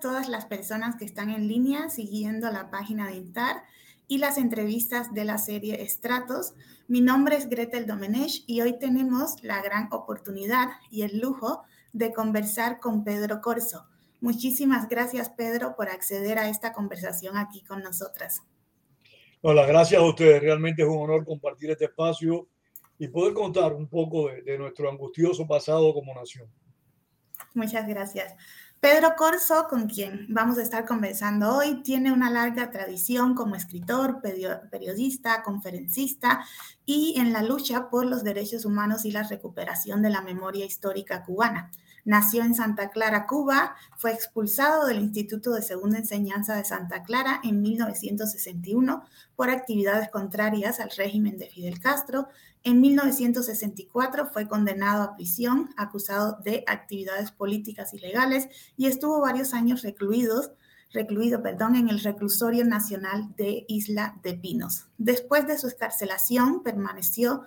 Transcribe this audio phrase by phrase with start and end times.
[0.00, 3.62] todas las personas que están en línea siguiendo la página de INTAR
[4.08, 6.54] y las entrevistas de la serie Estratos.
[6.88, 12.12] Mi nombre es Gretel Domenech y hoy tenemos la gran oportunidad y el lujo de
[12.12, 13.86] conversar con Pedro Corso.
[14.20, 18.42] Muchísimas gracias, Pedro, por acceder a esta conversación aquí con nosotras.
[19.42, 20.42] Hola, gracias a ustedes.
[20.42, 22.48] Realmente es un honor compartir este espacio
[22.98, 26.48] y poder contar un poco de, de nuestro angustioso pasado como nación.
[27.54, 28.34] Muchas gracias.
[28.80, 34.20] Pedro Corso, con quien vamos a estar conversando hoy, tiene una larga tradición como escritor,
[34.70, 36.44] periodista, conferencista
[36.84, 41.24] y en la lucha por los derechos humanos y la recuperación de la memoria histórica
[41.24, 41.70] cubana.
[42.06, 47.40] Nació en Santa Clara, Cuba, fue expulsado del Instituto de Segunda Enseñanza de Santa Clara
[47.42, 49.02] en 1961
[49.34, 52.28] por actividades contrarias al régimen de Fidel Castro.
[52.66, 59.82] En 1964 fue condenado a prisión, acusado de actividades políticas ilegales y estuvo varios años
[59.82, 60.50] recluidos
[60.92, 64.86] recluido perdón, en el reclusorio nacional de Isla de Pinos.
[64.98, 67.42] Después de su escarcelación, permaneció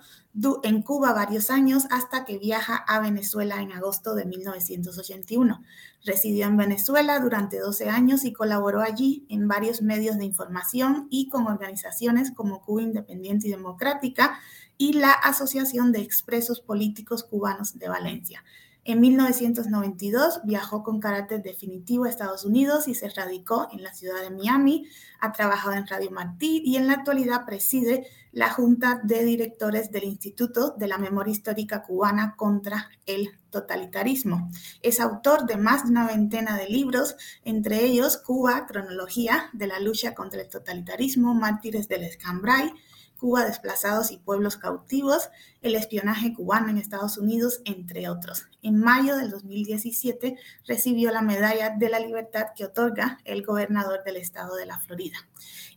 [0.62, 5.62] en Cuba varios años hasta que viaja a Venezuela en agosto de 1981.
[6.04, 11.28] Residió en Venezuela durante 12 años y colaboró allí en varios medios de información y
[11.28, 14.38] con organizaciones como Cuba Independiente y Democrática
[14.80, 18.42] y la Asociación de Expresos Políticos Cubanos de Valencia.
[18.82, 24.22] En 1992 viajó con carácter definitivo a Estados Unidos y se radicó en la ciudad
[24.22, 24.86] de Miami.
[25.20, 30.04] Ha trabajado en Radio Martí y en la actualidad preside la Junta de Directores del
[30.04, 34.48] Instituto de la Memoria Histórica Cubana contra el Totalitarismo.
[34.82, 39.78] Es autor de más de una veintena de libros, entre ellos Cuba, Cronología de la
[39.78, 42.72] lucha contra el totalitarismo, Mártires del Escambray,
[43.20, 45.28] Cuba desplazados y pueblos cautivos,
[45.60, 48.46] el espionaje cubano en Estados Unidos, entre otros.
[48.62, 54.16] En mayo del 2017 recibió la Medalla de la Libertad que otorga el gobernador del
[54.16, 55.18] estado de la Florida.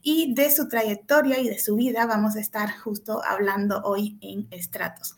[0.01, 4.47] Y de su trayectoria y de su vida vamos a estar justo hablando hoy en
[4.49, 5.17] Estratos.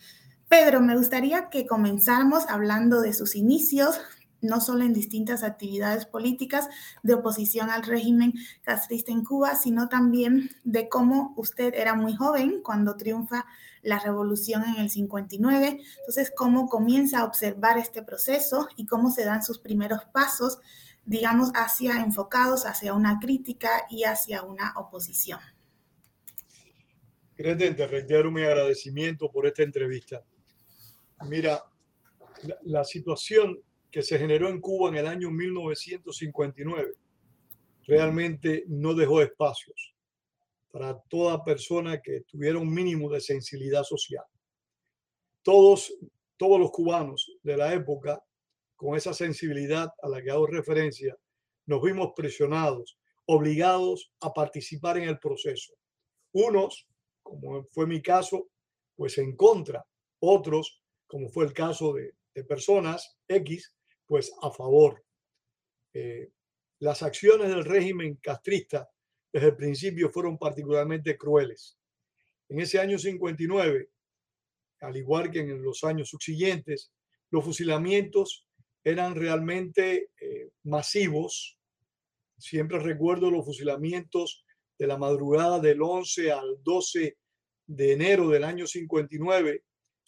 [0.50, 4.00] Pedro, me gustaría que comenzáramos hablando de sus inicios,
[4.46, 6.70] no solo en distintas actividades políticas
[7.04, 12.62] de oposición al régimen castrista en Cuba, sino también de cómo usted era muy joven
[12.64, 13.46] cuando triunfa
[13.86, 15.80] la revolución en el 59.
[16.00, 20.60] Entonces, cómo comienza a observar este proceso y cómo se dan sus primeros pasos,
[21.06, 25.40] digamos, hacia enfocados hacia una crítica y hacia una oposición.
[27.38, 30.24] Greten, te reitero mi agradecimiento por esta entrevista.
[31.28, 31.64] Mira,
[32.44, 33.60] la, la situación
[33.96, 36.96] que se generó en Cuba en el año 1959
[37.88, 39.96] realmente no dejó espacios
[40.70, 44.26] para toda persona que tuviera un mínimo de sensibilidad social.
[45.44, 45.94] Todos,
[46.36, 48.22] todos los cubanos de la época,
[48.76, 51.16] con esa sensibilidad a la que hago referencia,
[51.66, 55.74] nos vimos presionados, obligados a participar en el proceso.
[56.34, 56.86] Unos,
[57.24, 58.50] como fue mi caso,
[58.98, 59.86] pues en contra.
[60.20, 63.72] Otros, como fue el caso de, de personas X,
[64.08, 65.04] pues a favor.
[65.94, 66.32] Eh,
[66.80, 68.90] las acciones del régimen castrista
[69.32, 71.78] desde el principio fueron particularmente crueles.
[72.50, 73.90] En ese año 59,
[74.82, 76.92] al igual que en los años subsiguientes,
[77.32, 78.48] los fusilamientos
[78.84, 81.58] eran realmente eh, masivos.
[82.38, 84.46] Siempre recuerdo los fusilamientos
[84.78, 87.18] de la madrugada del 11 al 12
[87.68, 89.64] de enero del año 59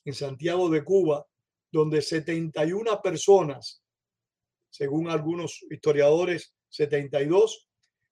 [0.05, 1.25] en Santiago de Cuba,
[1.71, 3.83] donde 71 personas
[4.77, 7.67] según algunos historiadores, 72,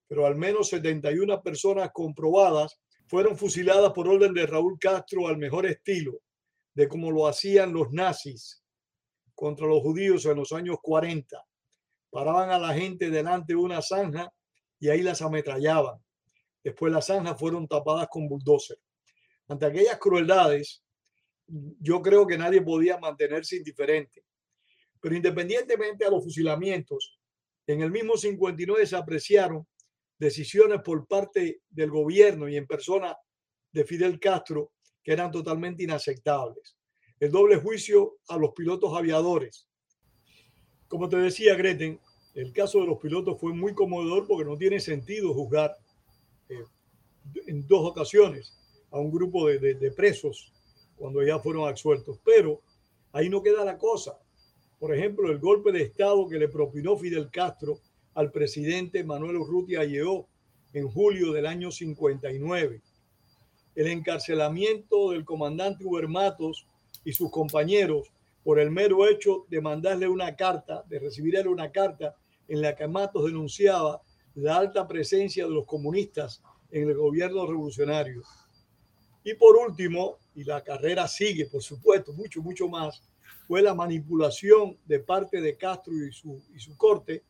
[0.07, 5.67] pero al menos 71 personas comprobadas fueron fusiladas por orden de Raúl Castro al mejor
[5.67, 6.21] estilo
[6.73, 8.63] de como lo hacían los nazis
[9.35, 11.39] contra los judíos en los años 40.
[12.09, 14.33] Paraban a la gente delante de una zanja
[14.79, 16.03] y ahí las ametrallaban.
[16.63, 18.79] Después las zanjas fueron tapadas con bulldozer.
[19.47, 20.83] Ante aquellas crueldades,
[21.45, 24.25] yo creo que nadie podía mantenerse indiferente.
[25.05, 27.19] Pero independientemente a los fusilamientos,
[27.67, 29.67] en el mismo 59 se apreciaron
[30.17, 33.15] decisiones por parte del gobierno y en persona
[33.71, 34.71] de Fidel Castro
[35.03, 36.75] que eran totalmente inaceptables.
[37.19, 39.67] El doble juicio a los pilotos aviadores.
[40.87, 41.99] Como te decía, Greten,
[42.33, 45.71] el caso de los pilotos fue muy conmovedor porque no tiene sentido juzgar
[46.49, 46.63] eh,
[47.45, 48.57] en dos ocasiones
[48.89, 50.51] a un grupo de, de presos
[50.95, 52.19] cuando ya fueron absueltos.
[52.25, 52.63] Pero
[53.11, 54.19] ahí no queda la cosa
[54.79, 57.79] por ejemplo, el golpe de Estado que le propinó Fidel Castro
[58.13, 60.27] al presidente Manuel Urrutia Lleó
[60.73, 62.81] en julio del año 59,
[63.75, 66.67] el encarcelamiento del comandante Uber Matos
[67.03, 68.11] y sus compañeros
[68.43, 72.15] por el mero hecho de mandarle una carta, de recibirle una carta
[72.47, 74.01] en la que Matos denunciaba
[74.35, 78.21] la alta presencia de los comunistas en el gobierno revolucionario.
[79.23, 83.01] Y por último, y la carrera sigue, por supuesto, mucho, mucho más,
[83.47, 87.23] fue la manipulación de parte de Castro y su, y su corte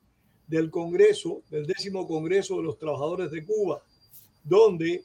[0.47, 3.81] del Congreso, del décimo Congreso de los Trabajadores de Cuba,
[4.43, 5.03] donde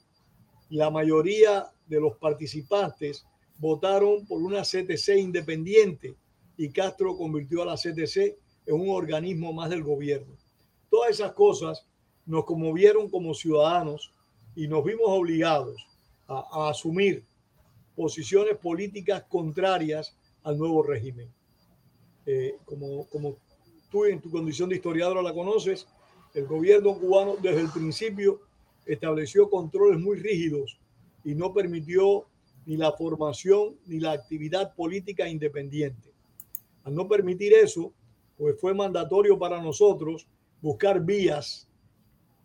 [0.68, 3.24] la mayoría de los participantes
[3.58, 6.14] votaron por una CTC independiente
[6.56, 8.36] y Castro convirtió a la CTC
[8.66, 10.34] en un organismo más del gobierno.
[10.90, 11.86] Todas esas cosas
[12.26, 14.12] nos conmovieron como ciudadanos
[14.54, 15.86] y nos vimos obligados
[16.28, 17.24] a, asumir
[17.96, 21.28] posiciones políticas contrarias al nuevo régimen.
[22.26, 23.36] Eh, como, como
[23.90, 25.86] tú en tu condición de historiadora la conoces,
[26.34, 28.40] el gobierno cubano desde el principio
[28.86, 30.78] estableció controles muy rígidos
[31.24, 32.26] y no permitió
[32.66, 36.12] ni la formación ni la actividad política independiente.
[36.84, 37.92] Al no permitir eso,
[38.36, 40.26] pues fue mandatorio para nosotros
[40.62, 41.68] buscar vías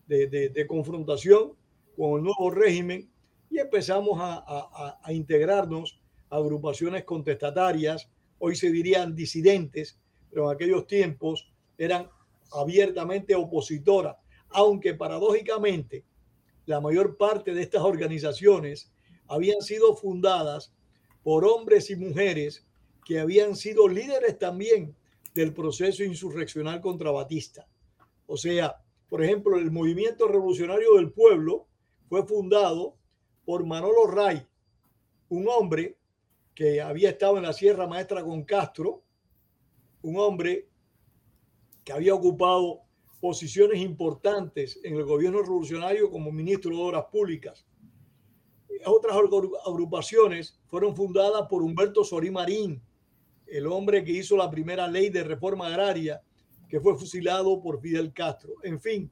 [0.07, 1.53] de, confrontación
[1.95, 3.09] con el nuevo régimen
[3.49, 5.99] y empezamos a, integrarnos
[6.29, 9.97] agrupaciones contestatarias, hoy se dirían disidentes,
[10.29, 12.09] pero en aquellos tiempos eran
[12.51, 14.17] abiertamente opositoras,
[14.49, 16.03] aunque paradójicamente
[16.65, 18.91] la mayor parte de estas organizaciones
[19.27, 20.73] habían sido fundadas
[21.23, 22.65] por hombres y mujeres
[23.05, 24.95] que habían sido líderes también
[25.33, 27.67] del proceso insurreccional contra Batista.
[28.27, 28.77] O sea,
[29.09, 31.67] por ejemplo, el movimiento revolucionario del pueblo
[32.09, 32.95] fue fundado
[33.45, 34.45] por Manolo Ray,
[35.29, 35.97] un hombre
[36.55, 39.03] que había estado en la Sierra Maestra con Castro,
[40.01, 40.69] un hombre
[41.83, 42.81] que había ocupado
[43.19, 47.65] posiciones importantes en el gobierno revolucionario como ministro de Obras Públicas.
[48.85, 49.17] Otras
[49.65, 52.81] agrupaciones fueron fundadas por Humberto Sorí Marín,
[53.47, 56.21] el hombre que hizo la primera ley de reforma agraria,
[56.69, 58.53] que fue fusilado por Fidel Castro.
[58.63, 59.11] En fin,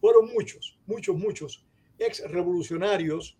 [0.00, 1.64] fueron muchos, muchos, muchos
[1.98, 3.38] ex revolucionarios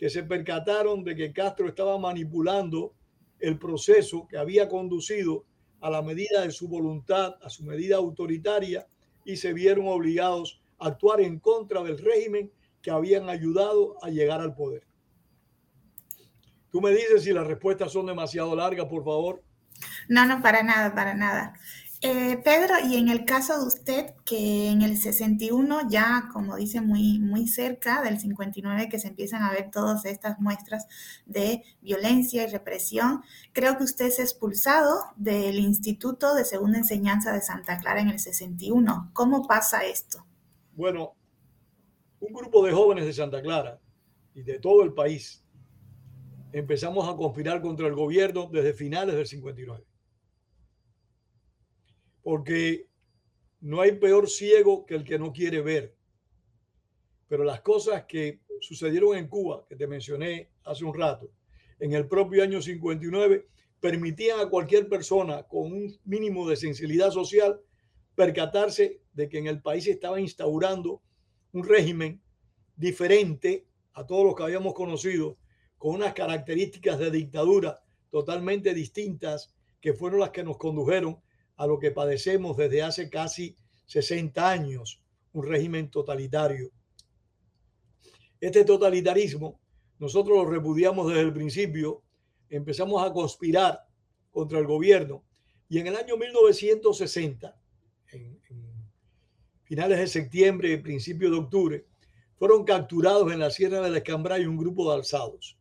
[0.00, 2.94] que se percataron de que Castro estaba manipulando
[3.38, 5.44] el proceso que había conducido
[5.82, 8.86] a la medida de su voluntad, a su medida autoritaria,
[9.26, 12.50] y se vieron obligados a actuar en contra del régimen
[12.80, 14.86] que habían ayudado a llegar al poder.
[16.70, 19.42] Tú me dices si las respuestas son demasiado largas, por favor.
[20.08, 21.52] No, no, para nada, para nada.
[22.02, 26.80] Eh, Pedro, y en el caso de usted, que en el 61 ya, como dice,
[26.80, 30.86] muy, muy cerca del 59, que se empiezan a ver todas estas muestras
[31.26, 37.42] de violencia y represión, creo que usted es expulsado del Instituto de Segunda Enseñanza de
[37.42, 39.10] Santa Clara en el 61.
[39.12, 40.24] ¿Cómo pasa esto?
[40.72, 41.14] Bueno,
[42.20, 43.78] un grupo de jóvenes de Santa Clara
[44.34, 45.44] y de todo el país
[46.52, 49.89] empezamos a conspirar contra el gobierno desde finales del 59
[52.22, 52.88] porque
[53.60, 55.94] no hay peor ciego que el que no quiere ver.
[57.28, 61.30] Pero las cosas que sucedieron en Cuba, que te mencioné hace un rato,
[61.78, 63.46] en el propio año 59,
[63.80, 67.60] permitían a cualquier persona con un mínimo de sensibilidad social
[68.14, 71.02] percatarse de que en el país estaba instaurando
[71.52, 72.20] un régimen
[72.76, 75.38] diferente a todos los que habíamos conocido,
[75.78, 81.20] con unas características de dictadura totalmente distintas que fueron las que nos condujeron
[81.60, 85.02] a lo que padecemos desde hace casi 60 años,
[85.34, 86.70] un régimen totalitario.
[88.40, 89.60] Este totalitarismo
[89.98, 92.02] nosotros lo repudiamos desde el principio,
[92.48, 93.86] empezamos a conspirar
[94.30, 95.22] contra el gobierno
[95.68, 97.54] y en el año 1960,
[98.12, 98.40] en,
[99.64, 101.86] finales de septiembre y principios de octubre,
[102.36, 105.58] fueron capturados en la Sierra de la Escambray un grupo de alzados.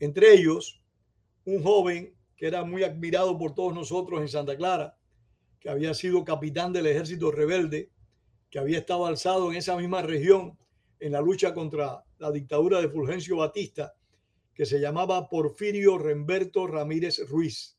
[0.00, 0.82] Entre ellos,
[1.46, 4.98] un joven que era muy admirado por todos nosotros en Santa Clara,
[5.64, 7.90] que había sido capitán del ejército rebelde,
[8.50, 10.58] que había estado alzado en esa misma región
[11.00, 13.94] en la lucha contra la dictadura de Fulgencio Batista,
[14.52, 17.78] que se llamaba Porfirio Remberto Ramírez Ruiz.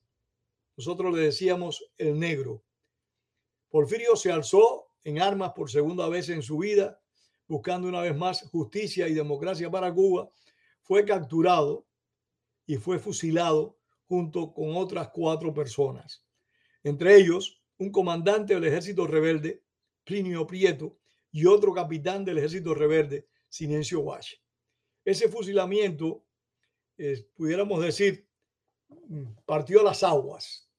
[0.76, 2.64] Nosotros le decíamos el negro.
[3.70, 7.00] Porfirio se alzó en armas por segunda vez en su vida,
[7.48, 10.28] buscando una vez más justicia y democracia para Cuba.
[10.82, 11.86] Fue capturado
[12.66, 13.78] y fue fusilado
[14.08, 16.26] junto con otras cuatro personas.
[16.84, 19.64] Entre ellos, un comandante del ejército rebelde,
[20.04, 20.98] Plinio Prieto,
[21.32, 24.36] y otro capitán del ejército rebelde, Sinencio Wash.
[25.04, 26.26] Ese fusilamiento,
[27.36, 28.28] pudiéramos decir,
[29.46, 30.70] partió a las aguas.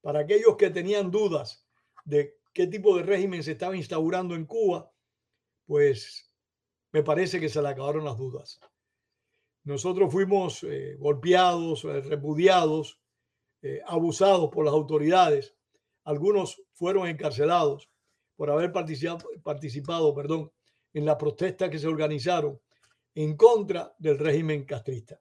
[0.00, 1.66] Para aquellos que tenían dudas
[2.04, 4.90] de qué tipo de régimen se estaba instaurando en Cuba,
[5.66, 6.30] pues
[6.92, 8.60] me parece que se le acabaron las dudas.
[9.64, 13.00] Nosotros fuimos eh, golpeados, eh, repudiados,
[13.62, 15.55] eh, abusados por las autoridades
[16.06, 17.90] algunos fueron encarcelados,
[18.36, 20.52] por haber participado, participado perdón,
[20.92, 22.60] en las protestas que se organizaron
[23.14, 25.20] en contra del régimen castrista.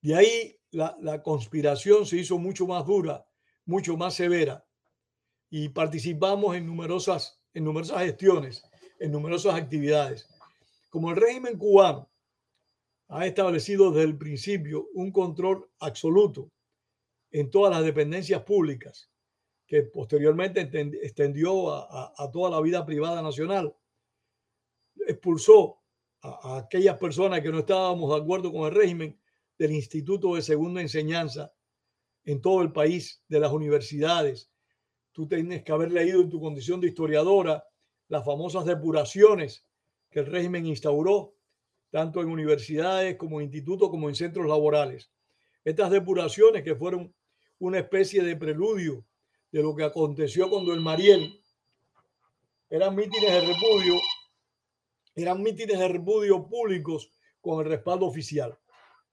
[0.00, 3.26] De ahí la, la conspiración se hizo mucho más dura,
[3.64, 4.64] mucho más severa
[5.50, 8.62] y participamos en numerosas, en numerosas gestiones,
[9.00, 10.28] en numerosas actividades.
[10.88, 12.08] Como el régimen cubano
[13.08, 16.52] ha establecido desde el principio un control absoluto
[17.32, 19.10] en todas las dependencias públicas,
[19.66, 20.60] que posteriormente
[21.02, 23.74] extendió a, a, toda la vida privada nacional,
[25.06, 25.80] expulsó
[26.22, 29.18] a, a, aquellas personas que no estábamos de acuerdo con el régimen
[29.58, 31.52] del Instituto de Segunda Enseñanza
[32.24, 34.50] en todo el país, de las universidades.
[35.12, 37.64] Tú tienes que haber leído en tu condición de historiadora
[38.08, 39.64] las famosas depuraciones
[40.10, 41.34] que el régimen instauró,
[41.90, 45.10] tanto en universidades como en institutos, como en centros laborales.
[45.64, 47.12] Estas depuraciones que fueron
[47.58, 49.04] una especie de preludio
[49.52, 51.40] de lo que aconteció cuando el Mariel
[52.68, 53.94] eran mítines de repudio,
[55.14, 57.10] eran mítines de repudio públicos
[57.40, 58.58] con el respaldo oficial,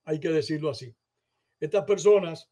[0.06, 0.94] hay que decirlo así.
[1.60, 2.50] Estas personas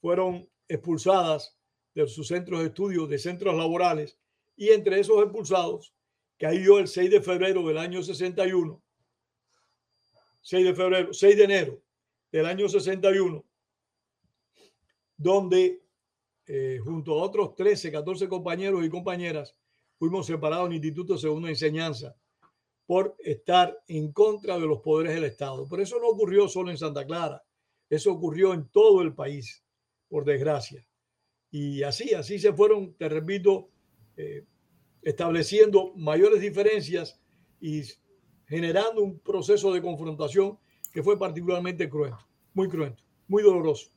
[0.00, 1.56] fueron expulsadas
[1.94, 4.18] de sus centros de estudio, de centros laborales,
[4.56, 5.94] y entre esos expulsados
[6.38, 8.82] cayó el 6 de febrero del año 61,
[10.42, 11.82] 6 de febrero, 6 de enero
[12.30, 13.44] del año 61,
[15.16, 15.85] donde
[16.46, 19.54] eh, junto a otros 13, 14 compañeros y compañeras
[19.98, 22.14] fuimos separados en Instituto de Segunda Enseñanza
[22.86, 25.66] por estar en contra de los poderes del Estado.
[25.68, 27.42] Pero eso no ocurrió solo en Santa Clara,
[27.90, 29.64] eso ocurrió en todo el país,
[30.08, 30.86] por desgracia.
[31.50, 33.70] Y así, así se fueron, te repito,
[34.16, 34.44] eh,
[35.02, 37.20] estableciendo mayores diferencias
[37.60, 37.82] y
[38.46, 40.58] generando un proceso de confrontación
[40.92, 42.24] que fue particularmente cruento,
[42.54, 43.90] muy cruento, muy doloroso.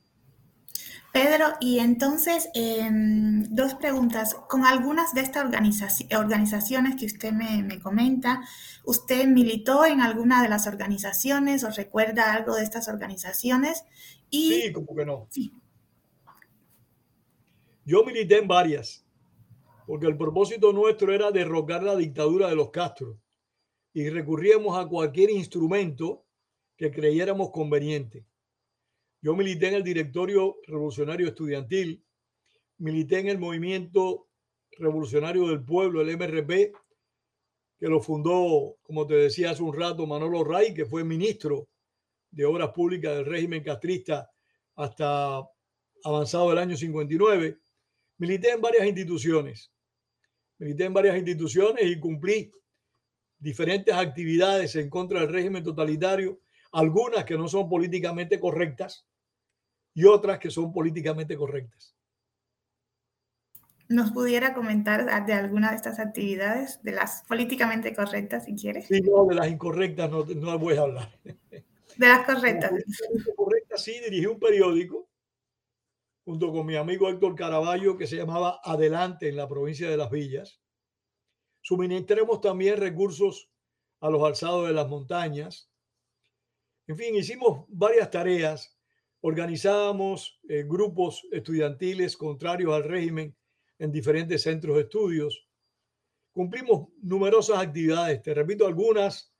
[1.12, 4.34] Pedro, y entonces, em, dos preguntas.
[4.48, 8.42] Con algunas de estas organizaciones que usted me, me, comenta,
[8.84, 13.84] ¿usted militó en alguna de las organizaciones o recuerda algo de estas organizaciones?
[14.30, 15.26] Y, sí, como que no.
[15.30, 15.52] Sí.
[17.84, 19.04] Yo milité en varias,
[19.86, 23.18] porque el propósito nuestro era derrocar la dictadura de los Castro
[23.92, 26.24] y recurríamos a cualquier instrumento
[26.76, 28.24] que creyéramos conveniente.
[29.22, 32.02] Yo milité en el Directorio Revolucionario Estudiantil,
[32.78, 34.28] milité en el Movimiento
[34.78, 36.72] Revolucionario del Pueblo, el MRP,
[37.78, 41.68] que lo fundó, como te decía hace un rato, Manolo Ray, que fue ministro
[42.30, 44.30] de Obras Públicas del régimen castrista
[44.76, 45.42] hasta
[46.04, 47.58] avanzado el año 59.
[48.18, 49.70] Milité en varias instituciones,
[50.58, 52.50] milité en varias instituciones y cumplí
[53.38, 56.40] diferentes actividades en contra del régimen totalitario,
[56.72, 59.06] algunas que no son políticamente correctas,
[59.94, 61.94] y otras que son políticamente correctas.
[63.88, 68.86] ¿Nos pudiera comentar de alguna de estas actividades, de las políticamente correctas, si quieres?
[68.86, 71.18] Sí, no, de las incorrectas no, no voy a hablar.
[71.96, 72.72] De las correctas.
[72.72, 75.10] De correctas sí, dirigí un periódico
[76.24, 80.10] junto con mi amigo Héctor Caraballo que se llamaba Adelante en la provincia de Las
[80.10, 80.60] Villas.
[81.60, 83.50] Suministramos también recursos
[84.00, 85.68] a los alzados de las montañas.
[86.86, 88.79] En fin, hicimos varias tareas
[89.22, 93.34] Organizábamos eh, grupos estudiantiles contrarios al régimen
[93.78, 95.46] en diferentes centros de estudios.
[96.32, 99.32] Cumplimos numerosas actividades, te repito, algunas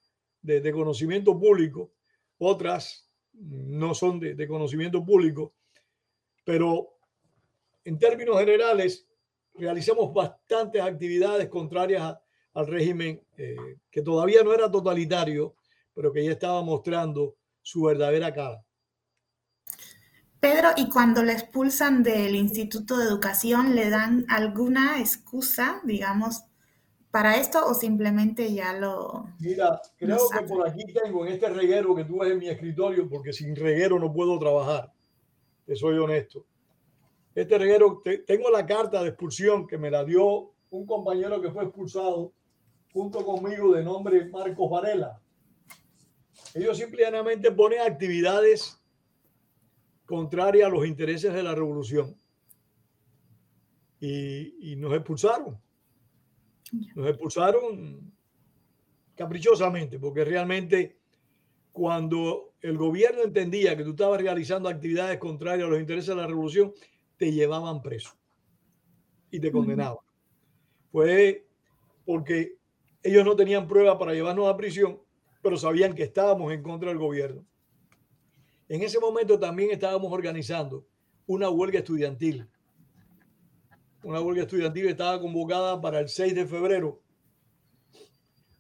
[0.43, 1.93] de, de conocimiento público,
[2.39, 5.55] otras no son de, de, conocimiento público,
[6.45, 6.97] pero
[7.85, 9.07] en términos generales
[9.55, 12.17] realizamos bastantes actividades contrarias
[12.55, 13.57] al régimen eh,
[13.91, 15.55] que todavía no era totalitario,
[15.95, 18.65] pero que ya estaba mostrando su verdadera cara.
[20.41, 26.45] Pedro, ¿y cuando le expulsan del Instituto de Educación, le dan alguna excusa, digamos,
[27.11, 29.29] para esto o simplemente ya lo...
[29.39, 33.07] Mira, creo que por aquí tengo en este reguero que tú ves en mi escritorio,
[33.07, 34.91] porque sin reguero no puedo trabajar,
[35.67, 36.47] te soy honesto.
[37.35, 41.51] Este reguero, te, tengo la carta de expulsión que me la dio un compañero que
[41.51, 42.33] fue expulsado
[42.93, 45.21] junto conmigo de nombre Marcos Varela.
[46.55, 48.80] Ellos simplemente ponen actividades
[50.11, 52.17] contraria a los intereses de la revolución.
[54.01, 55.57] Y, y, nos expulsaron.
[56.97, 58.13] Nos expulsaron
[59.15, 60.99] caprichosamente, porque realmente
[61.71, 66.27] cuando el gobierno entendía que tú estabas realizando actividades contrarias a los intereses de la
[66.27, 66.73] revolución,
[67.17, 68.11] te llevaban preso
[69.31, 70.05] y te condenaban.
[70.91, 71.47] Fue
[72.05, 72.57] porque
[73.05, 74.99] ellos no tenían prueba para llevarnos a prisión,
[75.41, 77.45] pero sabían que estábamos en contra del gobierno.
[78.71, 80.87] En ese momento también estábamos organizando
[81.27, 82.49] una huelga estudiantil.
[84.05, 87.03] una huelga estudiantil estaba convocada para el 6 de febrero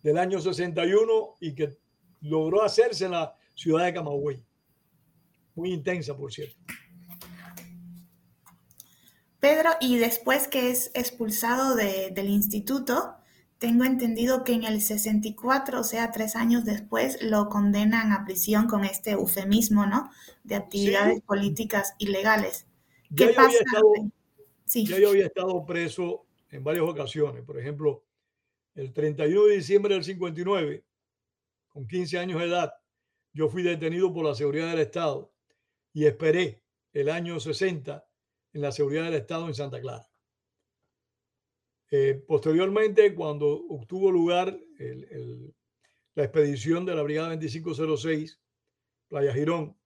[0.02, 1.78] del año 61 y que
[2.22, 4.44] logró hacerse en la ciudad de Camagüey.
[5.54, 6.56] Muy intensa, por cierto.
[9.38, 13.14] Pedro, y después que es expulsado del instituto,
[13.60, 18.66] tengo entendido que en el 64, o sea, tres años después, lo condenan a prisión
[18.66, 20.10] con este eufemismo, ¿no?
[20.44, 22.66] De actividades políticas ilegales.
[23.14, 23.58] ¿Qué ya pasa?
[24.64, 24.86] sí.
[24.86, 27.44] Ya yo había estado preso en varias ocasiones.
[27.44, 28.02] Por ejemplo,
[28.74, 30.82] el 31 de diciembre del 59,
[31.68, 32.72] con 15 años de edad,
[33.34, 35.34] yo fui detenido por la seguridad del Estado
[35.92, 36.62] y esperé
[36.94, 38.08] el año 60
[38.54, 40.09] en la seguridad del Estado en Santa Clara.
[41.90, 44.56] Eh, posteriormente, cuando obtuvo lugar
[46.14, 48.40] la expedición de la Brigada 2506,
[49.08, 49.76] Playa Girón,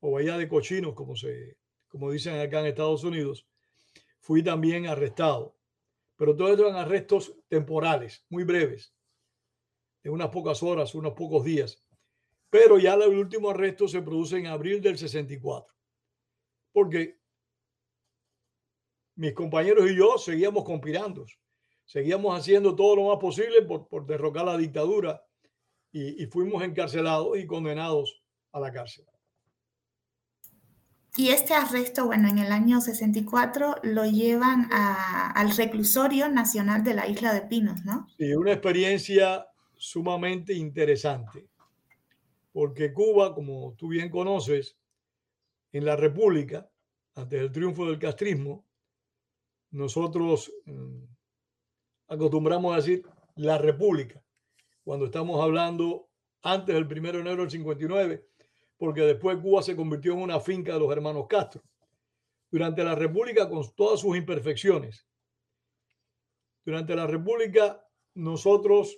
[0.00, 1.58] o Bahía de Cochinos, como, se,
[1.88, 3.46] como dicen acá en Estados Unidos,
[4.20, 5.56] fui también arrestado.
[6.16, 8.94] Pero todo esto eran arrestos temporales, muy breves,
[10.02, 11.82] de unas pocas horas, unos pocos días.
[12.50, 15.74] Pero ya el último arresto se produce en abril del 64.
[16.72, 17.18] Porque
[19.16, 21.24] mis compañeros y yo seguíamos conspirando,
[21.84, 25.22] seguíamos haciendo todo lo más posible por, derrocar la dictadura
[25.92, 29.04] y, fuimos encarcelados y condenados a la cárcel.
[31.16, 37.06] Y este arresto, bueno, en el año 64 lo llevan al reclusorio nacional de la
[37.06, 38.08] isla de Pinos, ¿no?
[38.18, 41.46] Sí, una experiencia sumamente interesante,
[42.52, 44.76] porque Cuba, como tú bien conoces,
[45.70, 46.68] en la República,
[47.14, 48.64] antes del triunfo del castrismo,
[49.74, 51.02] nosotros mm,
[52.06, 53.02] acostumbramos a decir
[53.34, 54.22] la República,
[54.84, 56.08] cuando estamos hablando
[56.42, 58.28] antes del 1 de enero del 59,
[58.76, 61.62] porque después Cuba se convirtió en una finca de los hermanos Castro.
[62.50, 65.08] Durante la República, con todas sus imperfecciones,
[66.64, 67.84] durante la República
[68.14, 68.96] nosotros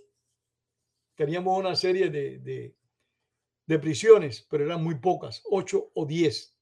[1.14, 2.76] teníamos una serie de, de,
[3.64, 6.55] de prisiones, pero eran muy pocas, ocho o diez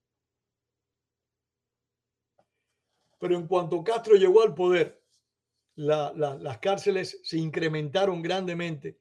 [3.18, 5.02] Pero en cuanto Castro llegó al poder,
[5.76, 8.98] las cárceles se incrementaron grandemente,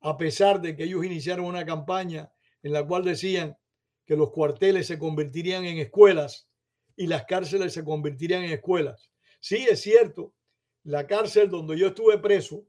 [0.00, 3.56] a pesar de que ellos iniciaron una campaña en la cual decían
[4.04, 6.48] que los cuarteles se convertirían en escuelas
[6.96, 9.10] y las cárceles se convertirían en escuelas.
[9.40, 10.34] Sí, es cierto,
[10.82, 12.66] la cárcel donde yo estuve preso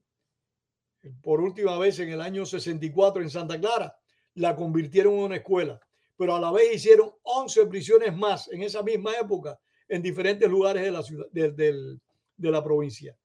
[1.21, 3.97] por última vez en el año 64 en Santa Clara,
[4.36, 5.82] la convirtieron en una escuela,
[6.15, 9.60] pero a la vez hicieron 11 prisiones más en esa misma época
[9.91, 11.99] en diferentes lugares de la ciudad, de,
[12.38, 13.15] la provincia.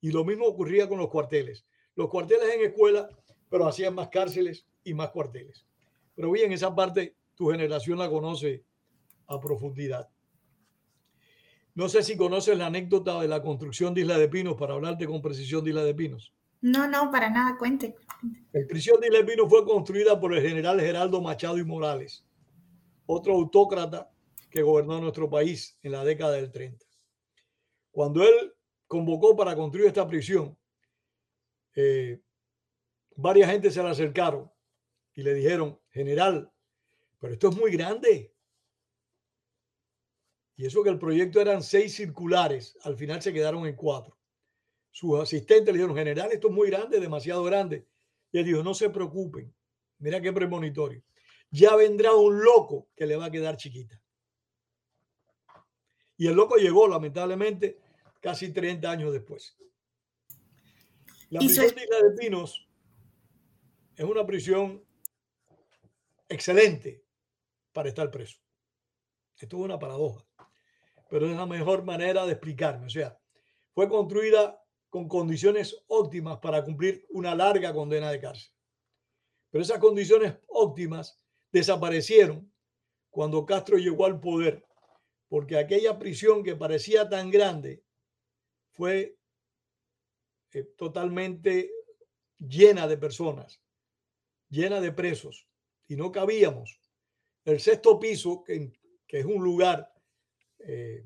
[0.00, 1.66] Y lo mismo ocurría con los cuarteles.
[1.94, 3.08] Los cuarteles en escuela,
[3.50, 5.66] pero hacían más cárceles y más cuarteles.
[6.14, 8.64] Pero bien, esa parte tu generación la conoce
[9.26, 10.08] a profundidad.
[11.74, 15.06] No sé si conoces la anécdota de la construcción de Isla de Pinos para hablarte
[15.06, 16.32] con precisión de Isla de Pinos.
[16.62, 17.94] No, no, para nada, cuente.
[18.52, 22.24] La prisión de Isla de Pinos fue construida por el general Geraldo Machado y Morales,
[23.04, 24.10] otro autócrata
[24.56, 26.86] que gobernó nuestro país en la década del 30.
[27.90, 28.54] Cuando él
[28.86, 30.58] convocó para construir esta prisión,
[31.74, 32.22] eh,
[33.16, 34.50] varias gente se le acercaron
[35.12, 36.50] y le dijeron, general,
[37.18, 38.34] pero esto es muy grande.
[40.56, 44.18] Y eso que el proyecto eran seis circulares, al final se quedaron en cuatro.
[44.90, 47.86] Sus asistentes le dijeron, general, esto es muy grande, demasiado grande.
[48.32, 49.54] Y él dijo, no se preocupen,
[49.98, 51.02] mira qué premonitorio.
[51.50, 54.00] Ya vendrá un loco que le va a quedar chiquita.
[56.16, 57.78] Y el loco llegó, lamentablemente,
[58.20, 59.56] casi 30 años después.
[61.28, 62.68] La prisión de Isla de Pinos
[63.96, 64.84] es una prisión
[66.28, 67.04] excelente
[67.72, 68.38] para estar preso.
[69.38, 70.24] Esto es una paradoja,
[71.10, 72.86] pero es la mejor manera de explicarme.
[72.86, 73.18] O sea,
[73.74, 78.50] fue construida con condiciones óptimas para cumplir una larga condena de cárcel.
[79.50, 81.20] Pero esas condiciones óptimas
[81.52, 82.50] desaparecieron
[83.10, 84.65] cuando Castro llegó al poder
[85.28, 87.82] porque aquella prisión que parecía tan grande
[88.72, 89.16] fue
[90.52, 91.70] eh, totalmente
[92.38, 93.60] llena de personas,
[94.48, 95.46] llena de presos,
[95.88, 96.80] y no cabíamos.
[97.44, 98.72] El sexto piso, que,
[99.08, 99.92] es un lugar
[100.58, 101.04] eh,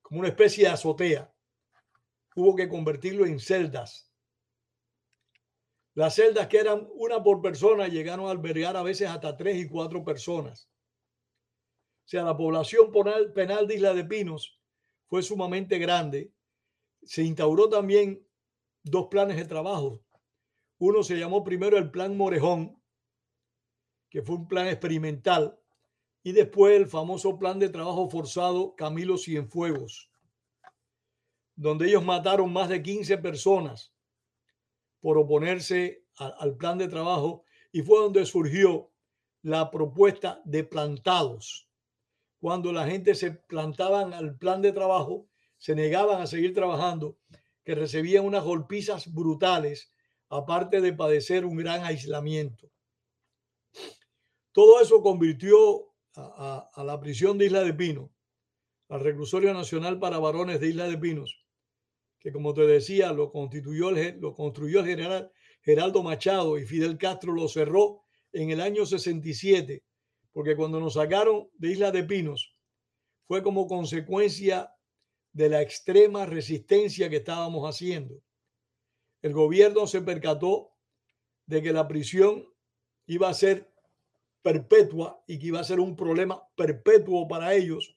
[0.00, 1.32] como una especie de azotea,
[2.34, 4.10] hubo que convertirlo en celdas.
[5.94, 9.68] Las celdas que eran una por persona llegaron a albergar a veces hasta tres y
[9.68, 10.71] cuatro personas.
[12.04, 12.92] O sea, la población
[13.34, 14.60] penal de Isla de Pinos
[15.06, 16.32] fue sumamente grande.
[17.02, 18.26] Se instauró también
[18.82, 20.02] dos planes de trabajo.
[20.78, 22.80] Uno se llamó primero el Plan Morejón,
[24.10, 25.58] que fue un plan experimental,
[26.22, 30.08] y después el famoso Plan de Trabajo Forzado Camilo Cienfuegos.
[31.54, 33.92] donde ellos mataron más de 15 personas
[35.00, 38.90] por oponerse al plan de trabajo y fue donde surgió
[39.42, 41.68] la propuesta de plantados.
[42.42, 45.28] Cuando la gente se plantaban al plan de trabajo,
[45.58, 47.16] se negaban a seguir trabajando,
[47.62, 49.92] que recibían unas golpizas brutales,
[50.28, 52.68] aparte de padecer un gran aislamiento.
[54.50, 58.12] Todo eso convirtió a, la prisión de Isla de Pino,
[58.88, 61.46] al reclusorio nacional para varones de Isla de Pinos,
[62.18, 67.34] que como te decía, lo, constituyó lo construyó el general Geraldo Machado y Fidel Castro
[67.34, 68.02] lo cerró
[68.32, 69.84] en el año 67,
[70.32, 72.56] porque cuando nos sacaron de Isla de Pinos
[73.26, 74.74] fue como consecuencia
[75.32, 78.22] de la extrema resistencia que estábamos haciendo.
[79.22, 80.72] El gobierno se percató
[81.46, 82.46] de que la prisión
[83.06, 83.72] iba a ser
[84.42, 87.96] perpetua y que iba a ser un problema perpetuo para ellos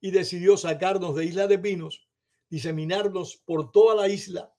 [0.00, 2.08] y decidió sacarnos de Isla de Pinos,
[2.48, 4.54] diseminarnos por toda la isla,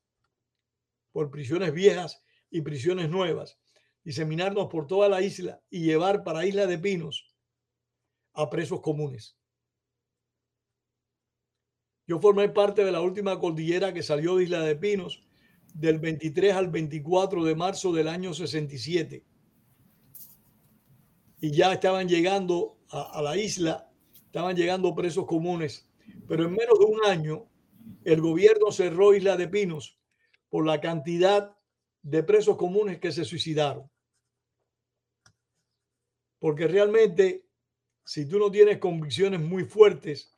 [1.11, 3.57] por prisiones viejas y prisiones nuevas,
[4.05, 7.35] diseminarnos por toda la isla y llevar para Isla de Pinos
[8.33, 9.35] a presos comunes.
[12.07, 15.25] Yo formé parte de la última cordillera que salió de Isla de Pinos
[15.73, 19.25] del 23 al 24 de marzo del año 67
[21.41, 25.89] y ya estaban llegando a, la isla, estaban llegando presos comunes.
[26.27, 27.49] Pero en menos de un año,
[28.03, 29.99] el gobierno cerró Isla de Pinos
[30.49, 31.57] por la cantidad
[32.03, 33.89] de presos comunes que se suicidaron.
[36.39, 37.45] Porque realmente,
[38.04, 40.36] si tú no tienes convicciones muy fuertes,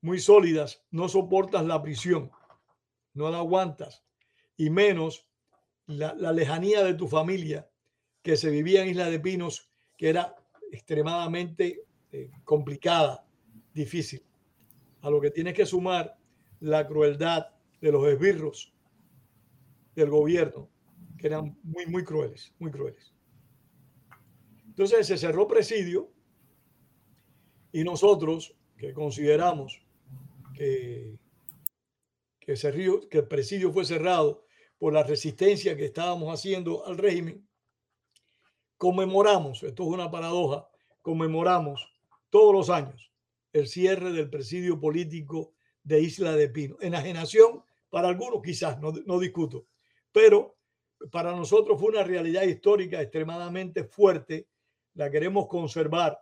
[0.00, 2.30] muy sólidas, no soportas la prisión,
[3.14, 4.04] no la aguantas,
[4.56, 5.26] y menos
[5.86, 7.70] la, lejanía de tu familia
[8.22, 10.34] que se vivía en Isla de Pinos que era
[10.72, 13.24] extremadamente eh, complicada,
[13.72, 14.22] difícil.
[15.02, 16.16] A lo que tienes que sumar
[16.60, 17.46] la crueldad
[17.80, 18.74] de los esbirros
[19.94, 20.68] del gobierno,
[21.18, 23.13] que eran muy, muy crueles, muy crueles.
[24.74, 26.10] Entonces se cerró presidio
[27.70, 29.80] y nosotros que consideramos
[30.52, 31.16] que,
[32.40, 34.44] que, el presidio fue cerrado
[34.76, 37.48] por la resistencia que estábamos haciendo al régimen,
[38.76, 40.68] conmemoramos, esto es una paradoja,
[41.02, 41.88] conmemoramos
[42.28, 43.12] todos los años
[43.52, 46.76] el cierre del presidio político de Isla de Pino.
[46.80, 49.68] Enajenación para algunos quizás, no, no discuto,
[50.10, 50.56] pero
[51.12, 54.48] para nosotros fue una realidad histórica extremadamente fuerte,
[54.94, 56.18] la queremos conservar.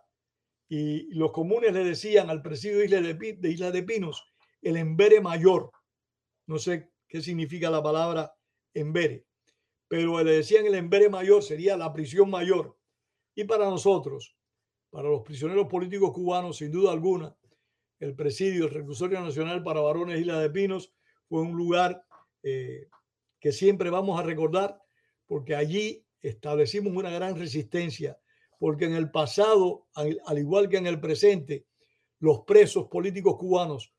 [0.69, 2.85] Y los comunes le decían al presidio de
[3.49, 4.23] Isla de, Pinos
[4.61, 5.71] el embere mayor.
[6.47, 8.33] No sé qué significa la palabra
[8.73, 9.25] embere
[9.93, 12.75] pero le decían el embere mayor sería la prisión mayor.
[13.35, 14.35] Y para nosotros,
[14.89, 17.37] para los prisioneros políticos cubanos, sin duda alguna,
[17.99, 20.91] el presidio, el reclusorio nacional para varones Isla de Pinos,
[21.29, 22.03] fue un lugar
[22.41, 22.87] eh,
[23.39, 24.81] que siempre vamos a recordar
[25.27, 28.19] porque allí establecimos una gran resistencia,
[28.63, 31.65] porque en el pasado, al, al igual que en el presente,
[32.19, 33.91] los presos políticos cubanos,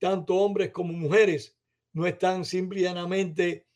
[0.00, 1.56] tanto hombres como mujeres,
[1.92, 3.68] no están simplemente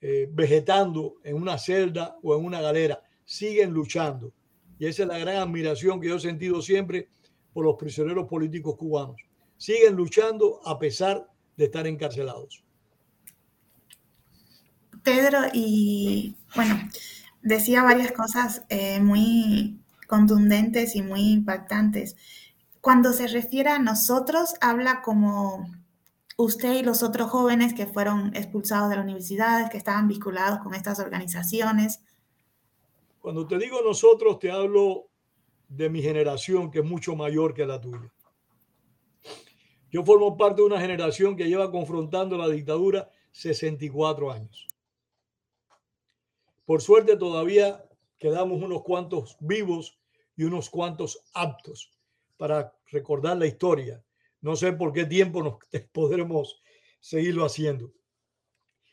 [0.00, 4.32] eh, vegetando en una celda o en una galera, siguen luchando.
[4.76, 7.08] Y esa es la gran admiración que yo he sentido siempre
[7.52, 9.22] por los prisioneros políticos cubanos.
[9.56, 12.64] Siguen luchando a pesar de estar encarcelados.
[15.04, 16.76] Pedro, y bueno,
[17.42, 22.16] decía varias cosas eh, muy contundentes y muy impactantes.
[22.80, 25.68] Cuando se refiere a nosotros, habla como
[26.42, 30.74] usted y los otros jóvenes que fueron expulsados de la universidad, que estaban vinculados con
[30.74, 32.02] estas organizaciones?
[33.20, 35.08] Cuando te digo nosotros, te hablo
[35.68, 38.10] de mi generación, que es mucho mayor que la tuya.
[39.90, 44.69] Yo formo parte de una generación que lleva confrontando la dictadura 64 años.
[46.70, 47.84] Por suerte todavía
[48.16, 49.98] quedamos unos cuantos vivos
[50.36, 51.90] y unos cuantos aptos
[52.36, 54.04] para recordar la historia
[54.40, 55.58] no sé por qué tiempo nos
[55.92, 56.62] podremos
[57.00, 57.92] seguirlo haciendo.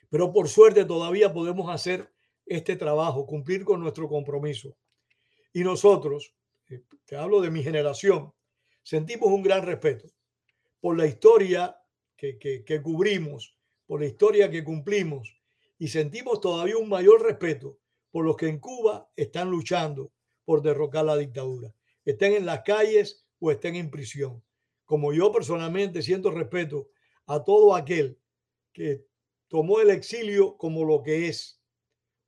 [0.10, 2.12] Pero por suerte todavía podemos hacer
[2.48, 4.76] este trabajo, cumplir con nuestro compromiso.
[5.54, 6.34] Y nosotros,
[6.70, 8.34] eh, te hablo de mi generación,
[8.82, 10.08] sentimos un gran respeto
[10.80, 11.78] por la historia
[12.16, 15.37] que, que cubrimos, por la historia que cumplimos
[15.78, 17.78] y sentimos todavía un mayor respeto
[18.12, 20.12] por los que en Cuba están luchando
[20.46, 21.74] por derrocar la dictadura,
[22.06, 24.42] estén en las calles o estén en prisión
[24.88, 26.88] como yo personalmente siento respeto
[27.28, 28.18] a todo aquel
[28.72, 29.06] que
[29.50, 31.62] tomó el exilio como lo que es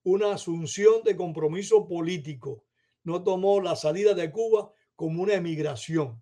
[0.04, 2.66] una asunción de compromiso político,
[3.04, 6.22] no tomó la salida de Cuba como una emigración.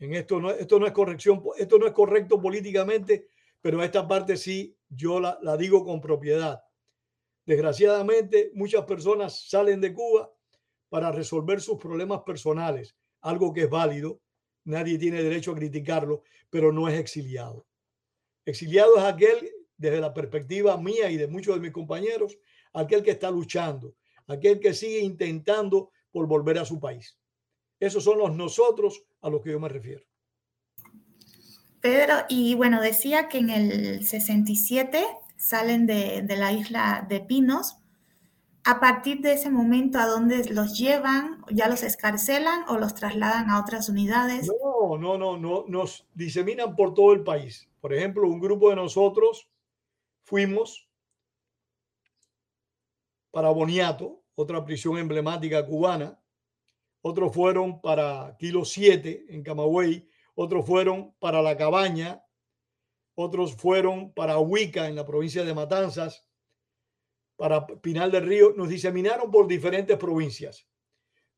[0.00, 3.28] En esto no, esto no es corrección, esto no es correcto políticamente,
[3.60, 6.62] pero esta parte sí yo la, digo con propiedad.
[7.44, 10.32] Desgraciadamente, muchas personas salen de Cuba
[10.88, 14.20] para resolver sus problemas personales, algo que es válido,
[14.64, 17.66] nadie tiene derecho a criticarlo, pero no es exiliado.
[18.44, 22.38] Exiliado es aquel, desde la perspectiva mía y de muchos de mis compañeros,
[22.72, 23.94] aquel que está luchando,
[24.26, 27.18] aquel que sigue intentando por volver a su país.
[27.78, 30.07] Esos son los nosotros a los que yo me refiero.
[31.80, 37.76] Pedro, y bueno, decía que en el 67 salen de, la isla de Pinos.
[38.64, 41.42] A partir de ese momento, ¿a dónde los llevan?
[41.50, 44.50] ¿Ya los escarcelan o los trasladan a otras unidades?
[44.62, 47.68] No, no, no, no, nos diseminan por todo el país.
[47.80, 49.48] Por ejemplo, un grupo de nosotros
[50.24, 50.88] fuimos
[53.30, 56.20] para Boniato, otra prisión emblemática cubana.
[57.00, 60.08] Otros fueron para Kilo 7 en Camagüey.
[60.38, 62.22] Otros fueron para La Cabaña.
[63.14, 66.28] Otros fueron para Huica en la provincia de Matanzas.
[67.36, 68.52] Para Pinal del Río.
[68.56, 70.68] Nos diseminaron por diferentes provincias.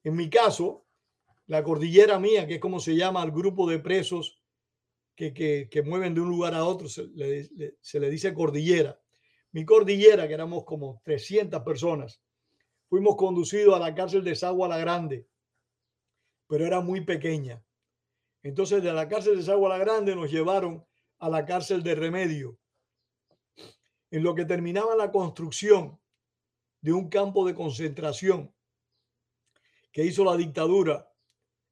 [0.05, 0.87] En mi caso,
[1.47, 4.43] la cordillera mía, que es como se llama al grupo de presos
[5.15, 9.01] que, que, que mueven de un lugar a otro, se le, se le dice cordillera
[9.53, 12.23] mi cordillera, que éramos como 300 personas,
[12.89, 15.27] fuimos conducidos a la cárcel de Sagua la Grande,
[16.47, 17.63] pero era muy pequeña.
[18.43, 20.87] Entonces de la cárcel de Sagua la Grande nos llevaron
[21.19, 22.59] a la cárcel de Remedio,
[24.11, 26.01] en lo que terminaba la construcción
[26.81, 28.55] de un campo de concentración
[29.93, 31.13] que hizo la dictadura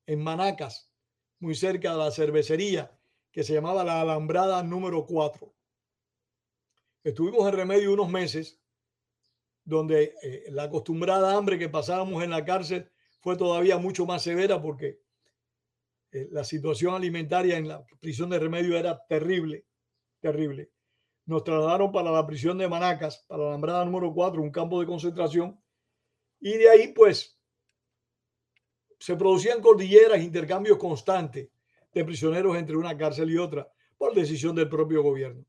[0.07, 0.91] en Manacas,
[1.39, 2.99] muy cerca de la cervecería,
[3.31, 5.55] que se llamaba la Alambrada número 4.
[7.05, 8.61] Estuvimos en remedio unos meses
[9.65, 14.61] donde eh, la acostumbrada hambre que pasábamos en la cárcel fue todavía mucho más severa
[14.61, 15.01] porque
[16.13, 19.67] eh, la situación alimentaria en la prisión de remedio era terrible,
[20.21, 20.71] terrible.
[21.27, 24.87] Nos trasladaron para la prisión de Manacas, para la Alambrada número 4, un campo de
[24.87, 25.61] concentración,
[26.41, 27.39] y de ahí pues
[28.99, 31.51] se producían cordilleras, intercambios constantes
[31.93, 35.45] de prisioneros entre una cárcel y otra por decisión del propio gobierno.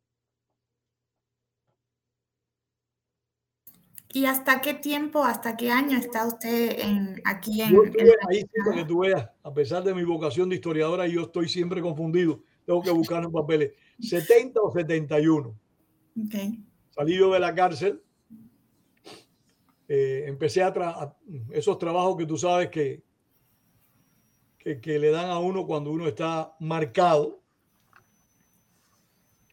[4.12, 8.41] ¿Y hasta qué tiempo, hasta qué año está usted en, aquí en, yo estuve, ahí
[8.41, 11.80] sí, para que tú veas, a pesar de mi vocación de historiadora, yo estoy siempre
[11.80, 12.41] confundido.
[12.65, 13.74] Tengo que buscar los papeles.
[14.00, 15.56] 70 o 71.
[16.26, 16.63] Okay.
[16.89, 18.02] Salí yo de la cárcel.
[19.88, 21.15] Eh, empecé a, tra
[21.52, 23.04] esos trabajos que tú sabes que,
[24.58, 27.41] que, que, le dan a uno cuando uno está marcado.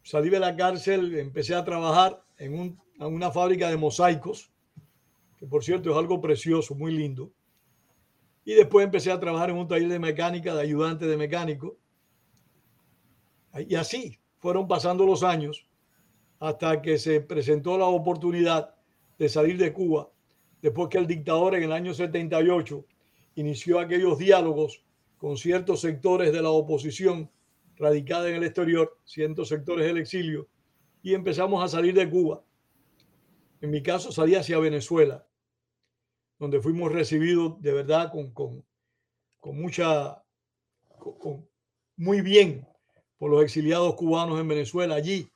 [0.03, 4.51] Salí de la cárcel, empecé a trabajar en un a una fábrica de mosaicos,
[5.39, 7.31] que por cierto es algo precioso, muy lindo.
[8.45, 11.77] Y después empecé a trabajar en un taller de mecánica, de ayudante de mecánico.
[13.69, 15.67] Y así fueron pasando los años
[16.39, 18.75] hasta que se presentó la oportunidad
[19.19, 20.11] de salir de Cuba,
[20.61, 22.85] después que el dictador en el año 78
[23.37, 24.85] inició aquellos diálogos
[25.17, 27.31] con ciertos sectores de la oposición
[27.77, 30.49] radicada en el exterior, ciertos sectores del exilio,
[31.03, 32.43] y empezamos a salir de Cuba
[33.61, 35.27] en mi caso salí hacia Venezuela,
[36.39, 38.65] donde fuimos recibidos de verdad con, con,
[39.39, 40.23] con mucha,
[40.99, 41.49] con,
[41.97, 42.67] muy bien
[43.17, 44.95] por los exiliados cubanos en Venezuela.
[44.95, 45.31] Allí,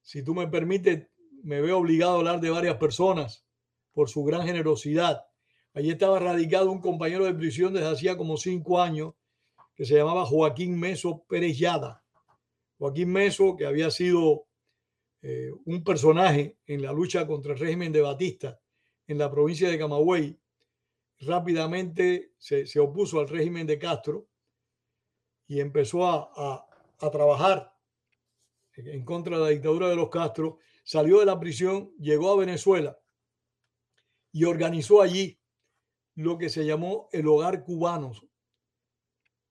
[0.00, 1.06] si tú me permites,
[1.42, 3.46] me veo obligado a hablar de varias personas
[3.92, 5.24] por su gran generosidad.
[5.74, 9.14] Allí estaba radicado un compañero de prisión desde hacía como cinco años
[9.74, 12.04] que se llamaba Joaquín Meso Pérez Yada.
[12.78, 14.46] Joaquín Meso, que había sido
[15.22, 18.60] eh, un personaje en la lucha contra el régimen de Batista
[19.06, 20.38] en la provincia de Camagüey,
[21.20, 24.28] rápidamente se, se opuso al régimen de Castro
[25.46, 26.66] y empezó a, a,
[26.98, 27.72] a trabajar
[28.74, 32.98] en contra de la dictadura de los Castro, salió de la prisión, llegó a Venezuela
[34.32, 35.38] y organizó allí
[36.14, 38.26] lo que se llamó el hogar cubanos.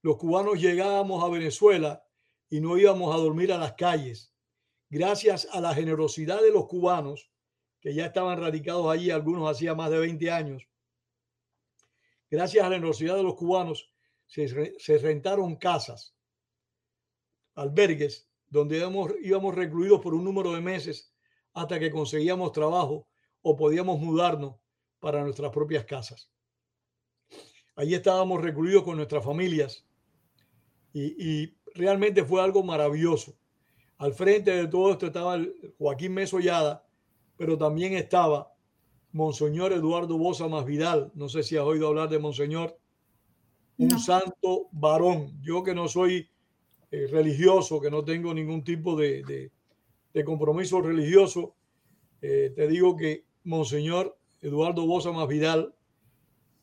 [0.02, 2.04] Los cubanos llegábamos a Venezuela
[2.50, 4.31] y no íbamos a dormir a las calles,
[4.92, 7.32] gracias a la generosidad de los cubanos,
[7.80, 10.68] que ya estaban radicados allí, algunos hacía más de 20 años,
[12.30, 13.90] gracias a la generosidad de los cubanos,
[14.28, 16.16] se, rentaron casas,
[17.56, 21.14] albergues, donde íbamos, íbamos recluidos por un número de meses
[21.54, 23.08] hasta que conseguíamos trabajo
[23.42, 24.58] o podíamos mudarnos
[25.00, 26.30] para nuestras propias casas.
[27.76, 29.86] Allí estábamos recluidos con nuestras familias
[30.94, 33.41] y, y realmente fue algo maravilloso.
[34.02, 35.40] Al frente de todo esto estaba
[35.78, 36.84] Joaquín Mesollada,
[37.38, 38.52] pero también estaba
[39.12, 41.12] Monseñor Eduardo Bosa Más Vidal.
[41.14, 42.80] No sé si has oído hablar de Monseñor.
[43.78, 45.40] un santo varón.
[45.44, 46.28] Yo que no soy
[46.90, 49.52] eh, religioso, que no tengo ningún tipo de,
[50.26, 51.54] compromiso religioso,
[52.24, 55.76] eh, te digo que Monseñor Eduardo Bosa Más Vidal,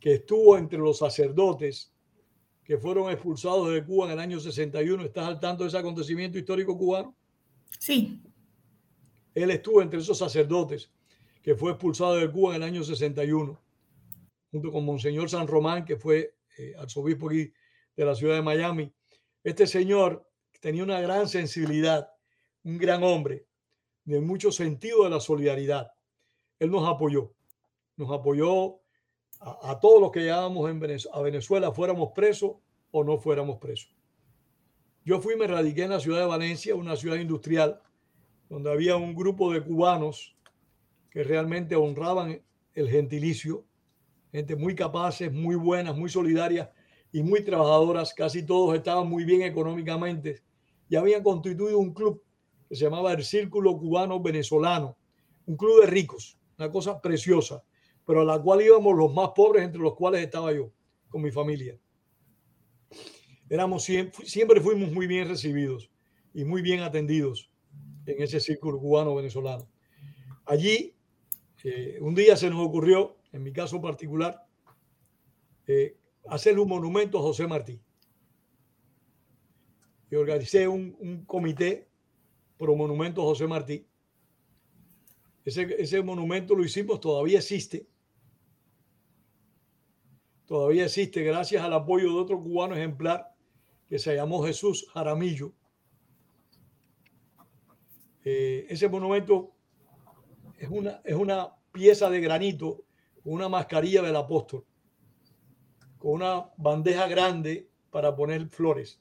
[0.00, 1.92] que estuvo entre los sacerdotes
[2.64, 6.36] que fueron expulsados de Cuba en el año 61, ¿estás al tanto de ese acontecimiento
[6.36, 7.14] histórico cubano?
[7.78, 8.22] Sí.
[9.34, 10.90] Él estuvo entre esos sacerdotes
[11.42, 13.60] que fue expulsado de Cuba en el año 61,
[14.50, 17.52] junto con Monseñor San Román, que fue eh, arzobispo aquí
[17.96, 18.92] de la ciudad de Miami.
[19.44, 20.28] Este señor
[20.60, 22.10] tenía una gran sensibilidad,
[22.64, 23.46] un gran hombre,
[24.04, 25.92] de mucho sentido de la solidaridad.
[26.58, 27.34] Él nos apoyó,
[27.96, 28.80] nos apoyó
[29.40, 32.56] a, todos los que llegábamos en a Venezuela, fuéramos presos
[32.90, 33.97] o no fuéramos presos.
[35.08, 37.80] Yo fui, me radiqué en la ciudad de Valencia, una ciudad industrial,
[38.50, 40.36] donde había un grupo de cubanos
[41.10, 42.42] que realmente honraban
[42.74, 43.64] el gentilicio,
[44.32, 46.68] gente muy capaces, muy buenas, muy solidarias
[47.10, 48.12] y muy trabajadoras.
[48.12, 50.42] Casi todos estaban muy bien económicamente
[50.90, 52.22] y habían constituido un club
[52.68, 54.98] que se llamaba el Círculo Cubano Venezolano,
[55.46, 57.64] un club de ricos, una cosa preciosa,
[58.04, 60.70] pero a la cual íbamos los más pobres, entre los cuales estaba yo,
[61.08, 61.78] con mi familia.
[63.50, 65.90] Éramos siempre, siempre fuimos muy bien recibidos
[66.34, 67.50] y muy bien atendidos
[68.04, 69.68] en ese círculo cubano venezolano.
[70.44, 70.94] Allí,
[71.64, 74.46] eh, un día se nos ocurrió, en mi caso particular,
[75.66, 77.80] eh, hacerle un monumento a José Martí.
[80.10, 81.88] Y organicé un, un comité
[82.56, 83.86] pro monumento a José Martí.
[85.44, 87.86] Ese, ese monumento lo hicimos, todavía existe.
[90.46, 93.37] Todavía existe gracias al apoyo de otro cubano ejemplar
[93.88, 95.52] que se llamó Jesús Jaramillo.
[98.24, 99.52] Eh, ese monumento
[100.58, 102.84] es una, es una pieza de granito
[103.28, 104.64] una mascarilla del apóstol,
[105.98, 109.00] con una bandeja grande para poner flores.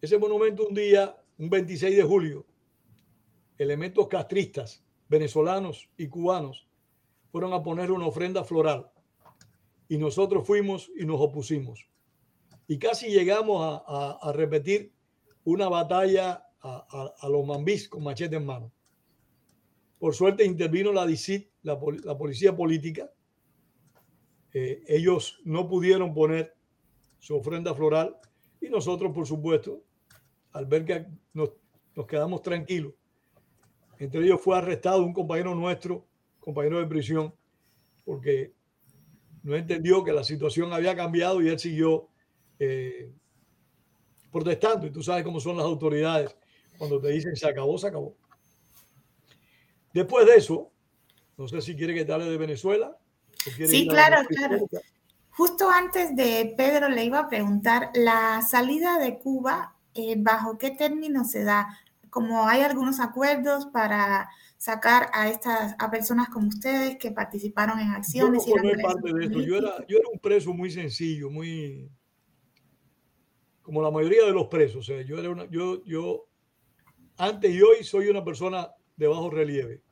[0.00, 2.46] Ese monumento un día, un 26 de julio,
[3.58, 6.68] elementos castristas, venezolanos y cubanos,
[7.32, 8.88] fueron a poner una ofrenda floral.
[9.88, 11.88] Y nosotros fuimos y nos opusimos.
[12.70, 14.92] Y casi llegamos a, repetir
[15.42, 18.70] una batalla a, los mambís con machete en mano.
[19.98, 23.10] Por suerte intervino la DICIT, la, policía política.
[24.54, 26.54] Eh, ellos no pudieron poner
[27.18, 28.16] su ofrenda floral
[28.60, 29.82] y nosotros, por supuesto,
[30.52, 31.50] al ver que nos,
[32.06, 32.94] quedamos tranquilos,
[33.98, 36.06] entre ellos fue arrestado un compañero nuestro,
[36.38, 37.34] compañero de prisión,
[38.04, 38.54] porque
[39.42, 42.09] no entendió que la situación había cambiado y él siguió
[42.60, 43.10] eh,
[44.30, 44.86] protestando.
[44.86, 46.36] Y tú sabes cómo son las autoridades.
[46.78, 48.16] Cuando te dicen se acabó, se acabó.
[49.92, 50.70] Después de eso,
[51.36, 52.96] no sé si quiere que te hable de Venezuela.
[53.66, 54.68] sí, claro, claro.
[55.30, 60.70] Justo antes de Pedro le iba a preguntar, la salida de Cuba, eh, ¿bajo qué
[60.70, 61.78] términos se da?
[62.10, 67.90] Como hay algunos acuerdos para sacar a estas a personas como ustedes que participaron en
[67.90, 68.44] acciones.
[68.44, 69.40] Yo, no parte de esto.
[69.40, 71.90] Yo, era, yo era un preso muy sencillo, muy
[73.70, 74.84] como la mayoría de los presos.
[74.84, 76.26] Yo era una, yo, yo
[77.18, 79.84] antes y hoy soy una persona de bajo relieve.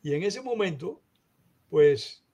[0.00, 1.02] Y en ese momento,
[1.68, 2.24] pues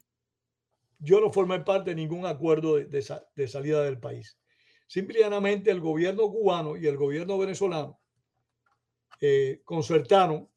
[1.00, 4.38] yo no formé parte de ningún acuerdo de, de, salida del país.
[4.86, 7.98] Simplemente el gobierno cubano y el gobierno venezolano
[9.20, 10.48] eh, concertaron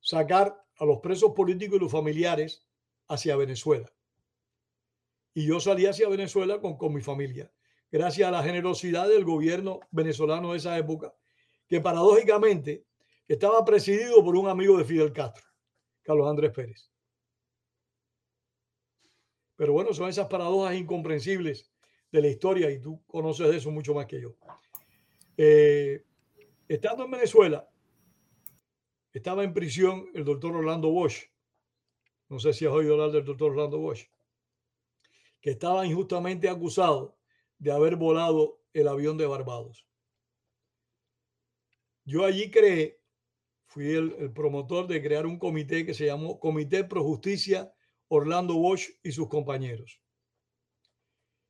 [0.00, 2.62] sacar a los presos políticos y los familiares
[3.06, 3.90] hacia Venezuela.
[5.32, 7.50] Y yo salí hacia Venezuela con, con mi familia,
[7.90, 11.14] gracias a la generosidad del gobierno venezolano de esa época,
[11.66, 12.84] que paradójicamente
[13.26, 15.44] estaba presidido por un amigo de Fidel Castro,
[16.02, 16.90] Carlos Andrés Pérez.
[19.56, 21.70] Pero bueno, son esas paradojas incomprensibles
[22.10, 24.36] de la historia y tú conoces eso mucho más que yo.
[25.36, 26.04] Eh,
[26.68, 27.68] estando en Venezuela,
[29.12, 31.24] estaba en prisión el doctor Orlando Bosch.
[32.28, 34.06] No sé si has oído hablar del doctor Orlando Bosch,
[35.40, 37.17] que estaba injustamente acusado
[37.58, 39.86] de haber volado el avión de Barbados.
[42.04, 42.98] Yo allí creé
[43.68, 47.72] fui el, promotor de crear un comité que se llamó Comité Pro Justicia
[48.08, 50.00] Orlando Bosch y sus compañeros.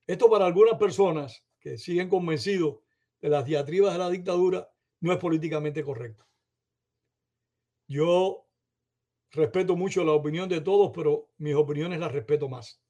[0.06, 2.80] Esto para algunas personas que siguen convencidos
[3.20, 4.68] de las diatribas de la dictadura
[5.00, 6.26] no es políticamente correcto.
[7.86, 8.48] Yo
[9.30, 12.82] respeto mucho la opinión de todos, pero mis opiniones las respeto más.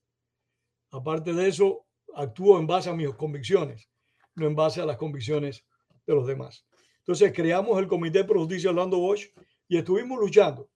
[0.90, 3.88] Aparte de eso, actúo en base a mis convicciones,
[4.34, 5.64] no en base a las convicciones
[6.06, 6.66] de los demás.
[6.98, 9.26] Entonces creamos el Comité Pro Justicia Orlando Bosch
[9.66, 10.68] y estuvimos luchando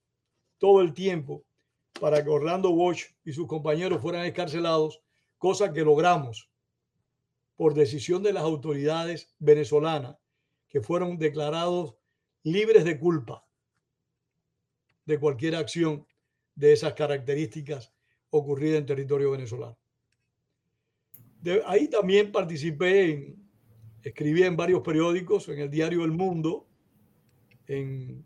[0.59, 1.45] todo el tiempo
[2.01, 5.03] para que Orlando Bosch y sus compañeros fueran escarcelados,
[5.39, 6.51] cosa que logramos
[7.57, 10.17] por decisión de las autoridades venezolanas,
[10.69, 11.95] que fueron declarados
[12.43, 13.45] libres de culpa
[15.05, 16.07] de cualquier acción
[16.55, 17.93] de esas características
[18.31, 19.79] ocurrida en territorio venezolano.
[21.67, 23.43] Ahí también participé en,
[24.03, 26.69] escribí en varios periódicos, en el diario El Mundo,
[27.67, 28.25] en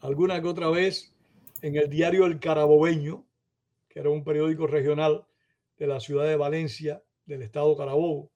[0.00, 1.14] alguna que otra vez
[1.62, 3.26] en el diario El Carabobeño,
[3.88, 5.26] que era un periódico regional
[5.76, 8.30] de la ciudad de Valencia, del estado Carabobo,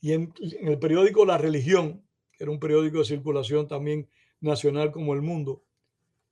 [0.00, 4.08] y en, en el periódico La Religión, que era un periódico de circulación también
[4.40, 5.64] nacional como El Mundo.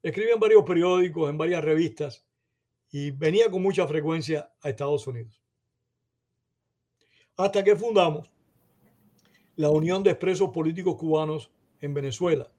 [0.03, 2.27] Escribí en varios periódicos, en varias revistas,
[2.91, 5.41] y venía con mucha frecuencia a Estados Unidos.
[7.45, 8.31] Hasta que fundamos
[9.57, 12.51] la Unión de Expresos Políticos Cubanos en Venezuela.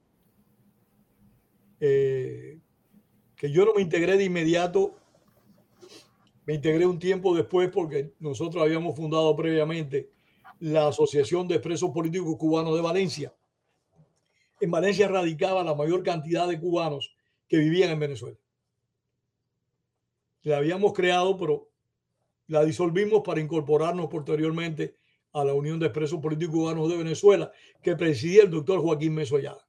[1.79, 2.59] Eh,
[3.35, 4.95] que yo no me integré de inmediato,
[6.45, 10.11] me integré un tiempo después porque nosotros habíamos fundado previamente
[10.59, 13.33] la Asociación de Expresos Políticos Cubanos de Valencia.
[14.59, 17.15] En Valencia radicaba la mayor cantidad de cubanos
[17.47, 18.37] que vivían en Venezuela
[20.43, 21.70] la habíamos creado, pero
[22.51, 24.97] la disolvimos para incorporarnos posteriormente
[25.31, 27.49] a la Unión de Expresos Políticos Cubanos de Venezuela,
[27.81, 29.65] que presidía el doctor Joaquín Mesoyada.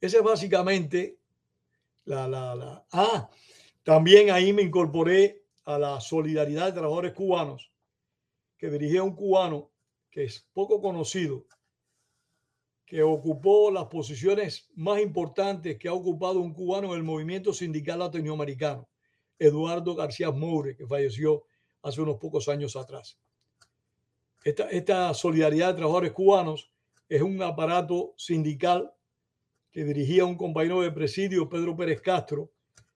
[0.00, 1.20] Ese es básicamente
[2.06, 2.84] la, la, la.
[2.90, 3.30] Ah,
[3.84, 7.70] también ahí me incorporé a la Solidaridad de Trabajadores Cubanos,
[8.56, 9.70] que dirigía un cubano
[10.10, 11.46] que es poco conocido,
[12.84, 18.00] que ocupó las posiciones más importantes que ha ocupado un cubano en el movimiento sindical
[18.00, 18.88] latinoamericano,
[19.38, 21.44] Eduardo García Moure, que falleció
[21.82, 23.18] hace unos pocos años atrás.
[24.44, 26.70] Esta, esta solidaridad de trabajadores cubanos
[27.08, 28.92] es un aparato sindical
[29.70, 32.50] que dirigía un compañero de presidio, Pedro Pérez Castro,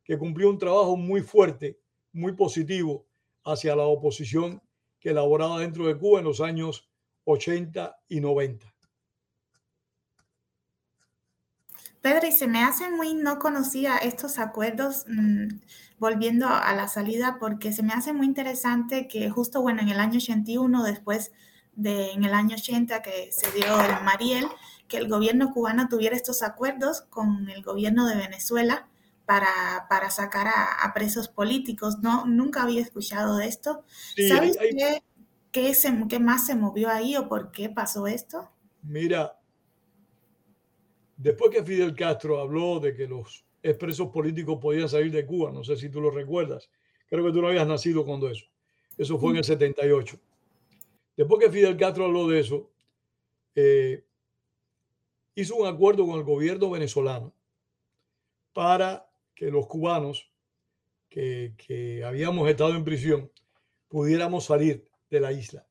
[0.05, 1.79] que cumplió un trabajo muy fuerte,
[2.13, 3.07] muy positivo
[3.45, 4.63] hacia la oposición
[4.99, 6.89] que elaboraba dentro de Cuba en los años
[7.25, 8.72] 80 y 90.
[12.03, 15.61] Pedro, y se me hace muy, no conocía estos acuerdos, mm,
[15.99, 20.01] volviendo a la salida, porque se me hace muy interesante que justo, bueno, en el
[20.01, 21.31] año 81, después
[21.75, 24.47] de, en el año 80 que se dio el Mariel,
[24.89, 28.89] que el gobierno cubano tuviera estos acuerdos con el gobierno de Venezuela
[29.25, 32.01] para, para sacar a, presos políticos.
[32.01, 33.85] No, nunca había escuchado de esto.
[34.29, 35.03] ¿Sabes Qué,
[35.53, 35.73] qué,
[36.09, 38.51] qué más se movió ahí o por qué pasó esto?
[38.83, 39.39] Mira,
[41.23, 45.63] Después que Fidel Castro habló de que los expresos políticos podían salir de Cuba, no
[45.63, 46.69] sé si tú lo recuerdas,
[47.07, 48.47] creo que tú no habías nacido cuando eso.
[48.99, 50.19] Eso fue en el 78.
[51.17, 52.73] Después que Fidel Castro habló de eso,
[53.55, 54.05] eh,
[55.37, 57.33] hizo un acuerdo con el gobierno venezolano
[58.53, 60.29] para que los cubanos
[61.09, 63.31] que, que habíamos estado en prisión
[63.87, 65.69] pudiéramos salir de la isla.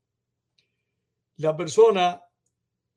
[1.35, 2.23] La persona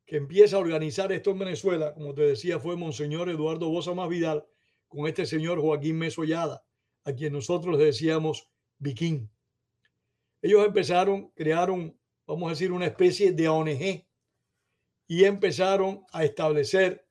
[0.06, 4.08] que empieza a organizar esto en Venezuela, como te decía, fue Monseñor Eduardo Bosa Más
[4.08, 4.44] Vidal
[4.88, 6.64] con este señor Joaquín Mesollada,
[7.04, 8.48] a quien nosotros le decíamos
[8.78, 9.28] Viking.
[10.42, 14.06] Ellos empezaron, crearon, vamos a decir, una especie de ONG
[15.06, 17.06] y empezaron a establecer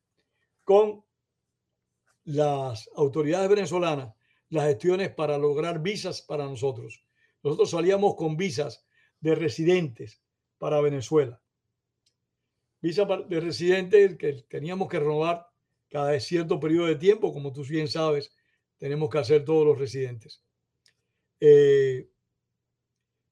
[0.64, 1.04] con
[2.24, 4.14] las autoridades venezolanas
[4.50, 7.04] las gestiones para lograr visas para nosotros.
[7.42, 8.86] Nosotros salíamos con visas
[9.20, 10.22] de residentes
[10.60, 11.43] para Venezuela
[12.84, 15.48] visa de residente que teníamos que renovar
[15.90, 18.36] cada cierto periodo de tiempo, como tú bien sabes,
[18.78, 20.44] tenemos que hacer todos los residentes.
[21.40, 22.10] Eh,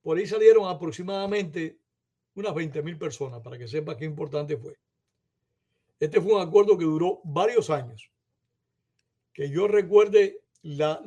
[0.01, 1.81] por ahí salieron aproximadamente
[2.35, 4.79] unas 20 mil personas, para que sepas qué importante fue.
[5.99, 8.09] Este fue un acuerdo que duró varios años.
[9.33, 10.99] Que yo recuerde, las,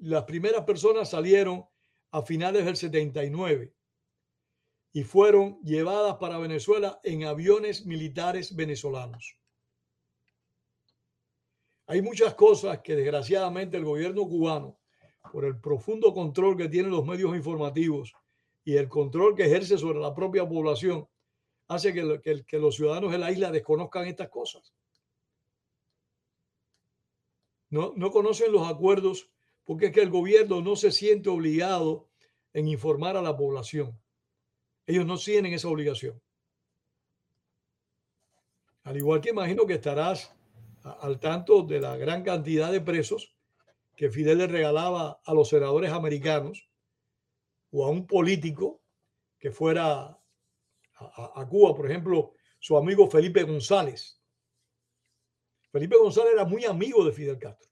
[0.00, 1.64] las primeras personas salieron
[2.10, 3.72] a finales del 79
[4.96, 9.36] y fueron llevadas para Venezuela en aviones militares venezolanos.
[11.86, 14.78] Hay muchas cosas que desgraciadamente el gobierno cubano,
[15.30, 18.14] por el profundo control que tienen los medios informativos
[18.64, 21.06] y el control que ejerce sobre la propia población,
[21.68, 24.72] hace que, los ciudadanos de la isla desconozcan estas cosas.
[27.68, 29.30] No, no conocen los acuerdos
[29.62, 32.08] porque es que el gobierno no se siente obligado
[32.54, 34.00] en informar a la población.
[34.86, 36.20] Ellos no tienen esa obligación.
[38.84, 40.32] Al igual que imagino que estarás
[40.84, 43.36] al tanto de la gran cantidad de presos
[43.96, 46.70] que Fidel le regalaba a los senadores americanos
[47.72, 48.82] o a un político
[49.38, 50.20] que fuera
[50.98, 54.22] a, Cuba, por ejemplo, su amigo Felipe González.
[55.72, 57.70] Felipe González era muy amigo de Fidel Castro.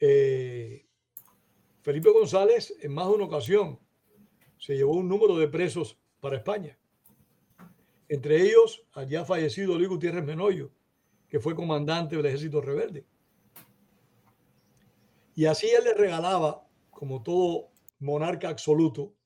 [0.00, 0.88] Eh,
[1.82, 3.78] Felipe González en más de una ocasión
[4.62, 6.78] se llevó un número de presos para España.
[8.08, 10.70] Entre ellos, allá fallecido Luis Gutiérrez Menoyo,
[11.28, 13.04] que fue comandante del ejército rebelde.
[15.34, 19.16] Y así él le regalaba, como todo monarca absoluto,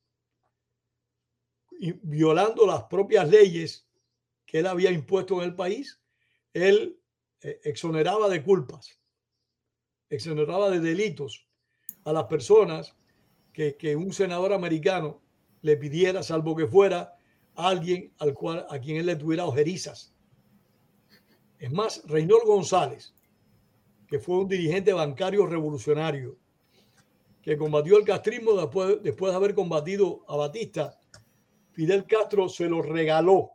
[2.03, 3.87] violando las propias leyes
[4.47, 6.01] que él había impuesto en el país,
[6.55, 6.99] él
[7.43, 8.99] eh, exoneraba de culpas,
[10.09, 11.47] exoneraba de delitos
[12.05, 12.97] a las personas
[13.53, 15.26] que un senador americano
[15.67, 17.17] le pidiera, salvo que fuera
[17.57, 20.15] alguien al cual, a quien él le tuviera ojerizas.
[21.59, 23.13] Es más, Reynold González,
[24.07, 26.39] que fue un dirigente bancario revolucionario,
[27.43, 30.99] que combatió el castrismo después, después de haber combatido a Batista,
[31.73, 33.51] Fidel Castro se lo regaló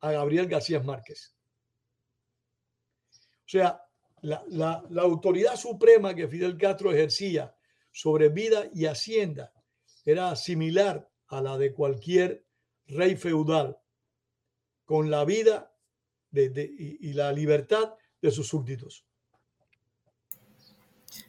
[0.00, 1.36] a Gabriel García Márquez.
[3.10, 3.80] O sea,
[4.22, 7.54] la, la, autoridad suprema que Fidel Castro ejercía
[7.92, 9.52] sobre vida y hacienda
[10.04, 12.44] era similar a la de cualquier
[12.86, 13.78] rey feudal,
[14.84, 15.72] con la vida
[16.32, 19.04] y, la libertad de sus súbditos.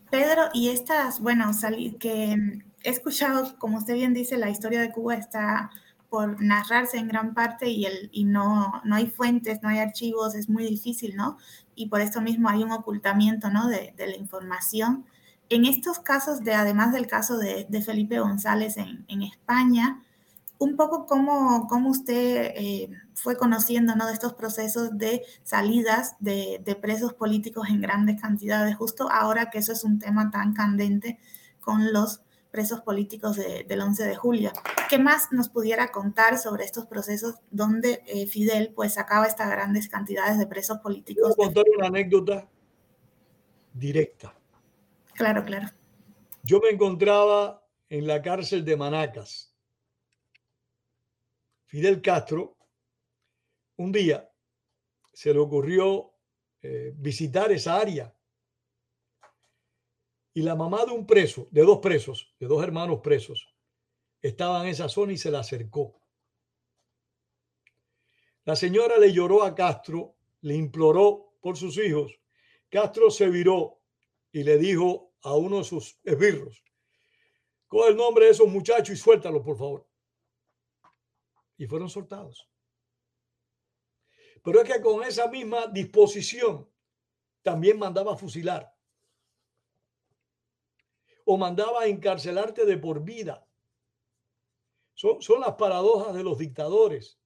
[0.10, 1.52] Pedro, y estas, bueno,
[2.00, 2.38] que
[2.84, 5.72] he escuchado, como usted bien dice, la historia de Cuba está
[6.10, 10.36] por narrarse en gran parte y, el, y no, no hay fuentes, no hay archivos,
[10.36, 11.38] es muy difícil, ¿no?
[11.74, 13.68] Y por eso mismo hay un ocultamiento, ¿no?
[13.68, 15.06] De la información.
[15.54, 20.04] En estos casos, de, además del caso de, de Felipe González en, en España,
[20.58, 24.08] un poco cómo, cómo usted eh, fue conociendo ¿no?
[24.08, 29.60] de estos procesos de salidas de, de, presos políticos en grandes cantidades, justo ahora que
[29.60, 31.20] eso es un tema tan candente
[31.60, 34.52] con los presos políticos del 11 de julio.
[34.90, 39.88] ¿Qué más nos pudiera contar sobre estos procesos donde eh, Fidel pues sacaba estas grandes
[39.88, 41.36] cantidades de presos políticos?
[41.38, 42.48] Voy contar una anécdota
[43.74, 44.36] directa.
[45.24, 45.70] Claro, claro.
[46.44, 49.56] Yo me encontraba en la cárcel de Manacas,
[51.66, 52.58] Fidel Castro,
[53.78, 54.30] un día
[55.14, 56.12] se le ocurrió
[56.62, 58.14] eh, visitar esa área.
[60.34, 63.48] Y la mamá de un preso, de dos presos, de dos hermanos presos,
[64.22, 66.02] estaba en esa zona y se la acercó.
[68.44, 72.12] La señora le lloró a Castro, le imploró por sus hijos.
[72.70, 73.80] Castro se viró
[74.34, 76.64] y le dijo a uno de sus esbirros,
[77.68, 79.88] coge el nombre de esos muchachos y suéltalo, por favor
[81.58, 82.50] y fueron soltados.
[84.44, 86.70] Pero es que con esa misma disposición
[87.42, 88.74] también mandaba fusilar
[91.26, 93.48] o mandaba encarcelarte de por vida.
[94.94, 97.18] Son, son las paradojas de los dictadores.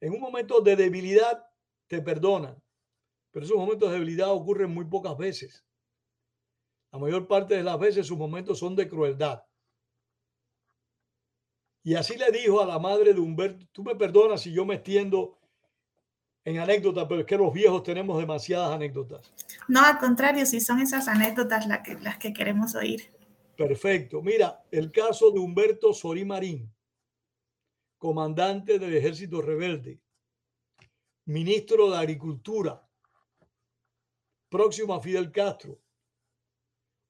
[0.00, 1.44] En un momento de debilidad
[1.88, 2.62] te perdonan,
[3.32, 5.63] pero esos momentos de debilidad ocurren muy pocas veces.
[6.94, 9.42] La mayor parte de las veces sus momentos son de crueldad.
[11.82, 14.76] Y así le dijo a la madre de Humberto, tú me perdonas si yo me
[14.76, 15.36] extiendo
[16.44, 19.32] en anécdotas, pero es que los viejos tenemos demasiadas anécdotas.
[19.66, 23.12] No, al contrario, si son esas anécdotas las que, las que queremos oír.
[23.56, 24.22] Perfecto.
[24.22, 26.72] Mira, el caso de Humberto Sorí Marín,
[27.98, 30.00] comandante del ejército rebelde,
[31.24, 32.88] ministro de Agricultura,
[34.48, 35.83] próximo a Fidel Castro.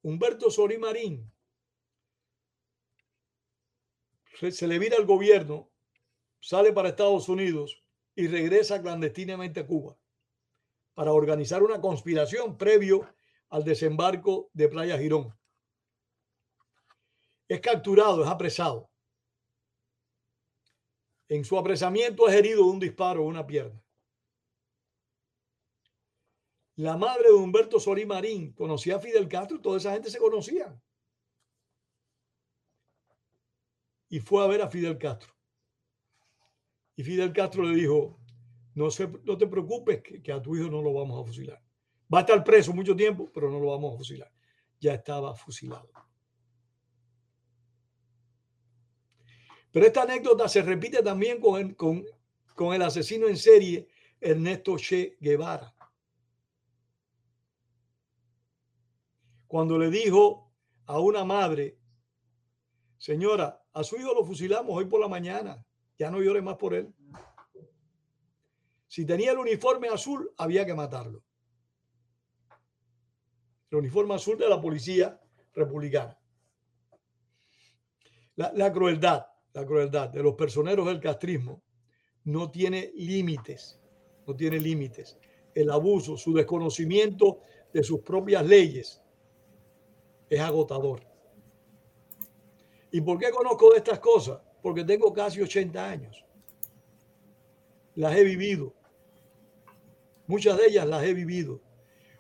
[0.05, 1.33] Humberto Sorí Marín
[4.51, 5.71] se le vira al gobierno,
[6.41, 7.83] sale para Estados Unidos
[8.15, 9.97] y regresa clandestinamente a Cuba
[10.93, 13.09] para organizar una conspiración previo
[13.49, 15.35] al desembarco de Playa Girón.
[17.49, 18.91] Es capturado, es apresado.
[21.29, 23.84] En su apresamiento es herido de un disparo en una pierna.
[26.77, 30.77] La madre de Humberto Solí Marín conocía a Fidel Castro, toda esa gente se conocía.
[34.15, 35.35] y fue a ver a Fidel Castro.
[36.95, 38.17] Y Fidel Castro le dijo,
[38.75, 41.61] no, se, no te preocupes que, a tu hijo no lo vamos a fusilar.
[42.13, 44.31] Va a estar preso mucho tiempo, pero no lo vamos a fusilar.
[44.79, 45.91] Ya estaba fusilado.
[49.73, 52.05] Pero esta anécdota se repite también con con,
[52.55, 53.89] con el asesino en serie
[54.21, 55.74] Ernesto Che Guevara.
[59.55, 60.51] Cuando le dijo
[60.87, 61.79] a una madre,
[62.99, 65.65] señora, a su hijo lo fusilamos hoy por la mañana.
[65.97, 66.93] Ya no llore más por él.
[68.89, 71.23] Si tenía el uniforme azul, había que matarlo.
[73.71, 75.21] El uniforme azul de la policía
[75.53, 76.19] republicana.
[78.35, 81.63] La, crueldad, la crueldad de los personeros del castrismo
[82.25, 83.81] no tiene límites,
[84.27, 85.17] no tiene límites.
[85.55, 87.39] El abuso, su desconocimiento
[87.73, 89.01] de sus propias leyes
[90.29, 91.01] es agotador.
[92.91, 94.41] ¿Y por qué conozco de estas cosas?
[94.63, 96.25] Porque tengo casi 80 años.
[97.97, 98.73] Las he vivido.
[100.27, 101.61] Muchas de ellas las he vivido.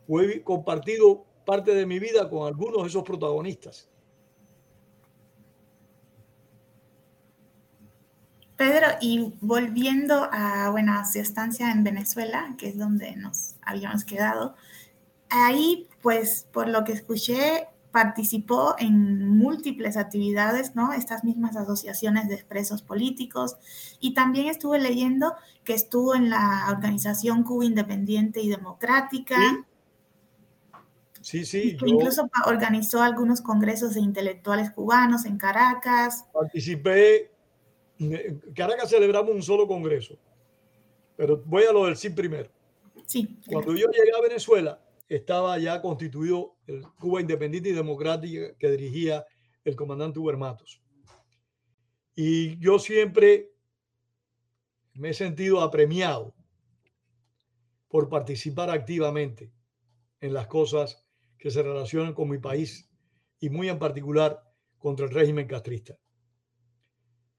[0.09, 3.88] O he compartido parte de mi vida con algunos de esos protagonistas.
[8.57, 14.05] Pedro, y volviendo a, bueno, a su estancia en Venezuela, que es donde nos habíamos
[14.05, 14.55] quedado,
[15.28, 20.92] ahí, pues, por lo que escuché, participó en múltiples actividades, ¿no?
[20.92, 23.57] Estas mismas asociaciones de expresos políticos.
[24.01, 25.32] Y también estuve leyendo
[25.62, 29.36] que estuvo en la organización Cuba Independiente y Democrática.
[31.20, 31.76] Sí, sí.
[31.86, 36.24] Incluso organizó algunos congresos de intelectuales cubanos en Caracas.
[36.32, 37.30] Participé.
[38.01, 40.18] En Caracas celebramos un solo congreso.
[41.16, 42.51] Pero voy a lo del sí primero.
[43.07, 43.38] Sí.
[43.47, 49.24] Cuando yo llegué a Venezuela, estaba ya constituido el Cuba Independiente y Democrática que dirigía
[49.64, 50.82] el comandante Huber Matos.
[52.14, 53.50] Y yo siempre
[54.94, 56.34] me he sentido apremiado
[57.88, 59.52] por participar activamente
[60.20, 61.05] en las cosas
[61.38, 62.90] que se relacionan con mi país
[63.40, 64.42] y muy en particular
[64.78, 65.98] contra el régimen castrista.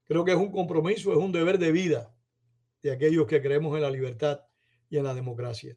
[0.04, 2.14] Creo que es un compromiso, es un deber de vida
[2.82, 4.40] de aquellos que creemos en la libertad
[4.88, 5.76] y en la democracia.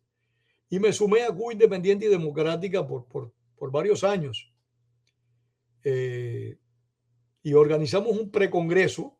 [0.69, 4.53] Y me sumé a Cuba Independiente y Democrática por, por, por varios años.
[5.83, 6.57] Eh,
[7.41, 9.17] y organizamos un precongreso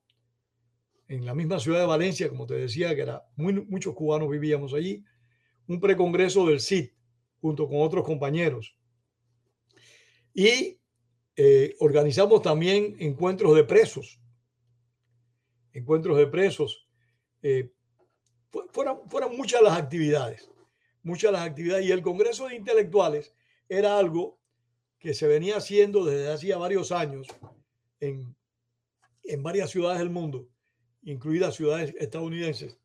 [1.08, 4.74] en la misma ciudad de Valencia, como te decía, que era muy, muchos cubanos vivíamos
[4.74, 5.04] allí,
[5.68, 6.91] un precongreso del CID
[7.41, 8.78] junto con otros compañeros.
[10.34, 10.80] Y
[11.36, 14.20] eh, organizamos también encuentros de presos,
[15.74, 16.88] encuentros de presos.
[17.41, 17.72] Eh,
[18.72, 20.50] fueron, fueron muchas las actividades
[21.04, 21.86] muchas de las actividades.
[21.86, 23.34] Y el Congreso de Intelectuales
[23.68, 24.39] era algo
[25.00, 27.28] que se venía haciendo desde hacía varios años
[28.00, 28.36] en,
[29.24, 30.50] en varias ciudades del mundo,
[31.04, 32.78] incluidas ciudades estadounidenses.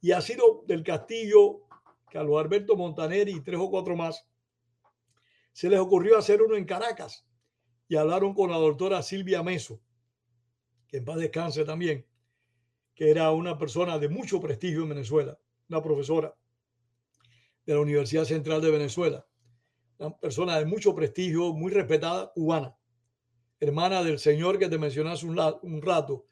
[0.00, 1.60] Y ha sido del Castillo,
[2.10, 4.26] Carlos Alberto Montaner y tres o cuatro más,
[5.52, 7.24] se les ocurrió hacer uno en Caracas.
[7.88, 9.80] Y hablaron con la doctora Silvia Meso,
[10.88, 12.06] que en paz descanse también,
[12.94, 16.34] que era una persona de mucho prestigio en Venezuela, una profesora
[17.64, 19.26] de la Universidad Central de Venezuela,
[19.98, 22.76] una persona de mucho prestigio, muy respetada, cubana,
[23.60, 26.26] hermana del señor que te mencioné hace un, rato,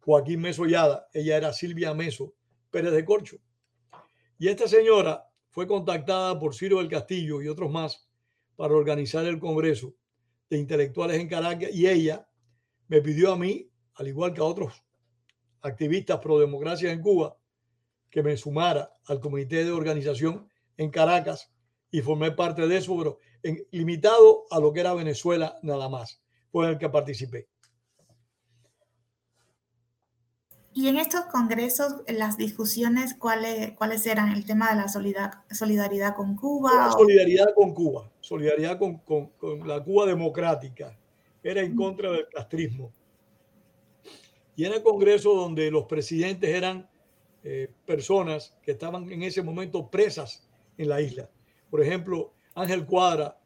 [0.00, 2.34] Joaquín Meso Yada, ella era Silvia Meso
[2.70, 3.36] Pérez de Corcho.
[4.38, 8.08] Y esta señora fue contactada por Ciro del Castillo y otros más
[8.56, 9.94] para organizar el Congreso
[10.48, 12.26] de Intelectuales en Caracas y ella
[12.88, 14.82] me pidió a mí, al igual que a otros
[15.62, 17.36] activistas pro democracia en Cuba,
[18.10, 20.49] que me sumara al comité de organización
[20.80, 21.50] en Caracas
[21.90, 23.18] y formé parte de eso, pero
[23.70, 27.48] limitado a lo que era Venezuela nada más, fue en el que participé.
[30.72, 34.32] Y en estos congresos, las discusiones, ¿cuáles, cuáles eran?
[34.32, 36.92] El tema de la solidaridad con Cuba.
[36.92, 40.96] solidaridad con Cuba, solidaridad con, con, la Cuba democrática.
[41.42, 42.92] Era en contra del castrismo.
[44.56, 46.88] Y era el congreso donde los presidentes eran
[47.42, 50.49] eh, personas que estaban en ese momento presas
[50.80, 51.30] en la isla.
[51.70, 53.38] Por ejemplo, Ángel Cuadra,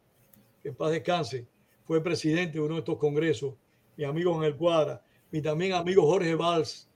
[0.62, 1.46] que en paz descanse,
[1.84, 3.54] fue presidente de uno de estos congresos.
[3.96, 6.88] Mi amigo Ángel Cuadra, mi también amigo Jorge Valls,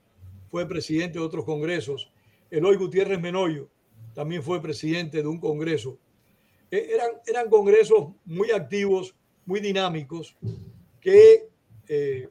[0.49, 2.09] fue presidente de otros congresos.
[2.49, 3.69] Eloy Gutiérrez Menoyo
[4.15, 5.97] también fue presidente de un congreso.
[6.71, 9.13] E, eran, eran congresos muy activos,
[9.45, 10.37] muy dinámicos,
[11.01, 11.49] que
[11.87, 12.29] eh,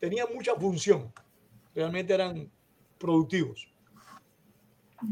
[0.00, 1.12] tenían mucha función.
[1.74, 2.50] Realmente eran
[2.98, 3.70] productivos.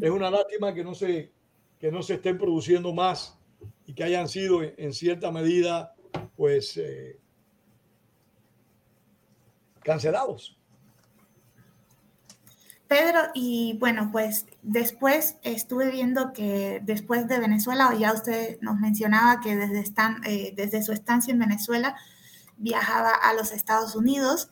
[0.00, 1.32] Es una lástima que no se,
[1.78, 3.38] que no se estén produciendo más
[3.86, 5.94] y que hayan sido en cierta medida,
[6.36, 7.18] pues, eh,
[9.82, 10.56] cancelados.
[12.88, 19.40] Pedro, y bueno, pues después estuve viendo que después de Venezuela, ya usted nos mencionaba
[19.40, 19.92] que desde,
[20.26, 21.96] eh, desde su estancia en Venezuela
[22.56, 24.50] viajaba a los Estados Unidos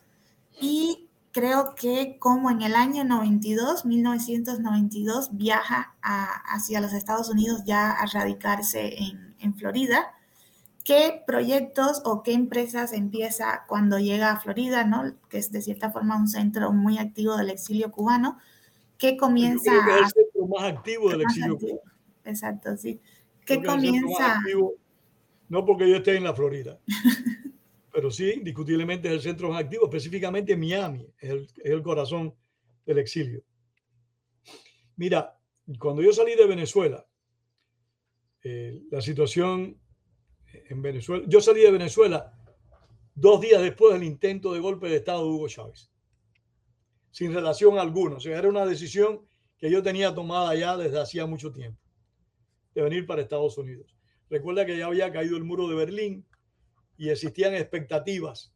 [0.59, 1.04] y
[1.35, 8.05] creo que como en el año 92, 1992, viaja hacia los Estados Unidos ya a
[8.05, 10.13] radicarse en, en, Florida.
[10.85, 15.13] ¿Qué proyectos o qué empresas empieza cuando llega a Florida, ¿no?
[15.27, 18.39] que es de cierta forma un centro muy activo del exilio cubano?
[18.97, 19.73] ¿Qué comienza?
[19.73, 21.81] Yo creo que es el centro más activo del exilio cubano.
[22.23, 23.01] Exacto, sí.
[23.45, 24.41] ¿Qué comienza?
[25.49, 26.79] no porque yo esté en la Florida.
[27.95, 32.35] pero sí, indiscutiblemente es el centro más activo, específicamente Miami, es el, corazón
[32.85, 33.41] del exilio.
[34.97, 35.39] Mira,
[35.79, 37.07] cuando yo salí de Venezuela,
[38.43, 39.79] eh, la situación
[40.51, 42.37] en Venezuela, yo salí de Venezuela
[43.13, 45.89] dos días después del intento de golpe de Estado de Hugo Chávez,
[47.11, 48.17] sin relación alguna.
[48.17, 49.25] O sea, era una decisión
[49.57, 51.79] que yo tenía tomada ya desde hacía mucho tiempo,
[52.73, 53.95] de venir para Estados Unidos.
[54.29, 56.25] Recuerda que ya había caído el muro de Berlín
[56.97, 58.53] y existían expectativas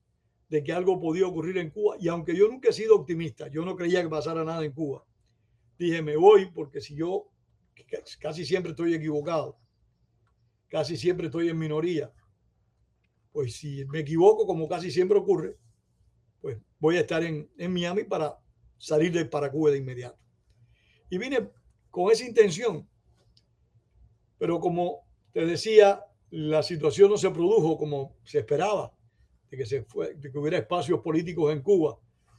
[0.50, 1.96] de que algo podía ocurrir en Cuba.
[2.00, 5.06] Y aunque yo nunca he sido optimista, yo no creía que pasara nada en Cuba,
[5.78, 7.32] dije, me voy porque si yo
[8.20, 9.58] casi siempre estoy equivocado,
[10.68, 12.12] casi siempre estoy en minoría,
[13.32, 15.58] pues si me equivoco, como casi siempre ocurre,
[16.42, 18.38] pues voy a estar en, en Miami para
[18.78, 20.18] salir de para Cuba de inmediato.
[21.10, 21.50] Y vine
[21.90, 22.88] con esa intención.
[24.38, 28.94] Pero como te decía, la situación no se produjo como se esperaba,
[29.50, 31.98] de que, se fue, que hubiera espacios políticos en Cuba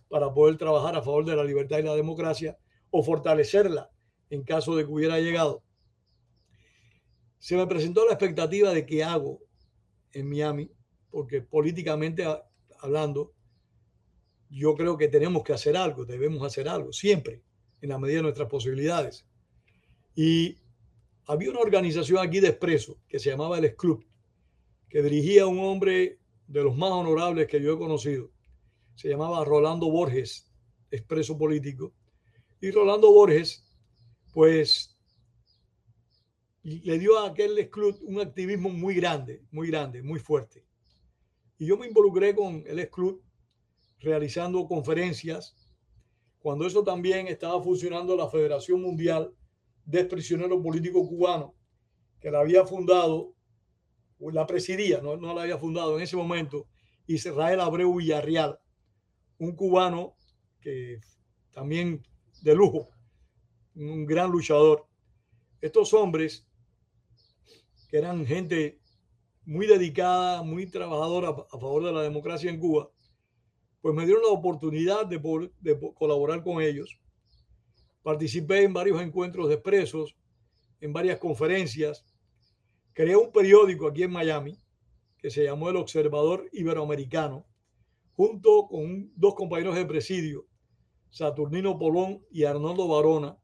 [0.09, 2.57] para poder trabajar a favor de la libertad y la democracia
[2.91, 3.91] o fortalecerla
[4.31, 5.63] en caso de que hubiera llegado.
[7.39, 9.41] Se me presentó la expectativa de qué hago
[10.13, 10.71] en Miami,
[11.11, 12.25] porque políticamente
[12.81, 13.33] hablando,
[14.49, 17.43] yo creo que tenemos que hacer algo, debemos hacer algo, siempre,
[17.81, 19.27] en la medida de nuestras posibilidades.
[20.15, 20.59] Y
[21.31, 24.05] había una organización aquí de expreso que se llamaba el Club,
[24.89, 26.19] que dirigía un hombre
[26.49, 28.33] de los más honorables que yo he conocido.
[28.97, 30.51] Se llamaba Rolando Borges,
[30.91, 31.95] expreso político.
[32.61, 33.65] Y Rolando Borges,
[34.33, 34.99] pues,
[36.65, 40.67] le dio a aquel club un activismo muy grande, muy grande, muy fuerte.
[41.59, 43.23] Y yo me involucré con el club
[44.01, 45.55] realizando conferencias.
[46.41, 49.33] Cuando eso también estaba funcionando la Federación Mundial
[49.85, 51.53] de Prisioneros Políticos Cubanos,
[52.21, 53.35] que la había fundado,
[54.19, 56.67] la presidía, no, no la había fundado en ese momento,
[57.07, 58.59] Israel Abreu Villarreal,
[59.39, 60.17] un cubano
[60.61, 61.01] que
[61.51, 62.07] también
[62.43, 62.89] de lujo,
[63.75, 64.87] un gran luchador.
[65.61, 66.47] Estos hombres,
[67.89, 68.81] que eran gente
[69.45, 72.91] muy dedicada, muy trabajadora a favor de la democracia en Cuba,
[73.81, 75.19] pues me dieron la oportunidad de,
[75.61, 77.01] de colaborar con ellos.
[78.03, 80.17] Participé en varios encuentros de presos,
[80.81, 82.05] en varias conferencias.
[82.93, 84.59] Creé un periódico aquí en Miami
[85.19, 87.47] que se llamó El Observador Iberoamericano,
[88.15, 90.47] junto con dos compañeros de presidio,
[91.11, 93.39] Saturnino Polón y Arnoldo Barona.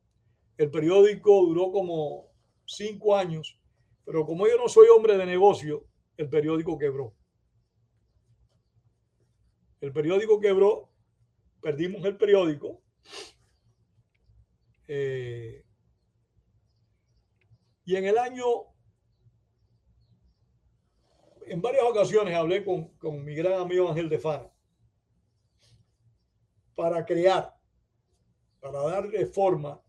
[0.57, 2.29] El periódico duró como
[2.65, 3.61] cinco años,
[4.05, 5.85] pero como yo no soy hombre de negocio,
[6.17, 7.15] el periódico quebró.
[9.81, 10.89] El periódico quebró,
[11.61, 12.81] perdimos el periódico.
[14.89, 15.65] Eh,
[17.85, 18.45] y en el año,
[21.47, 24.53] en varias ocasiones hablé con, con mi gran amigo Ángel de Fara
[26.75, 27.57] para crear
[28.61, 29.81] para darle forma,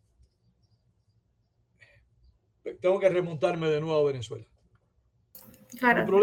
[2.80, 4.46] tengo que remontarme de nuevo a Venezuela.
[5.80, 6.06] Claro.
[6.06, 6.20] No,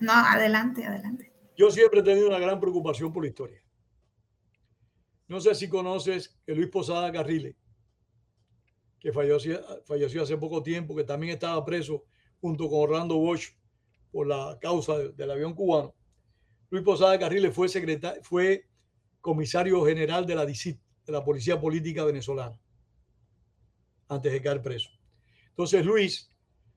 [0.00, 1.32] no, adelante, adelante.
[1.56, 3.62] Yo siempre he tenido una gran preocupación por la historia.
[5.28, 7.56] No sé si conoces que Luis Posada Carrile,
[8.98, 12.04] que falleció, falleció hace poco tiempo, que también estaba preso
[12.40, 13.54] junto con Orlando Bosch
[14.10, 15.94] por la causa del avión cubano.
[16.70, 18.66] Luis Posada Carrile fue, secretario, fue
[19.20, 22.58] comisario general de la DICIT de la policía política venezolana
[24.08, 24.90] antes de caer preso.
[25.50, 26.32] Entonces Luis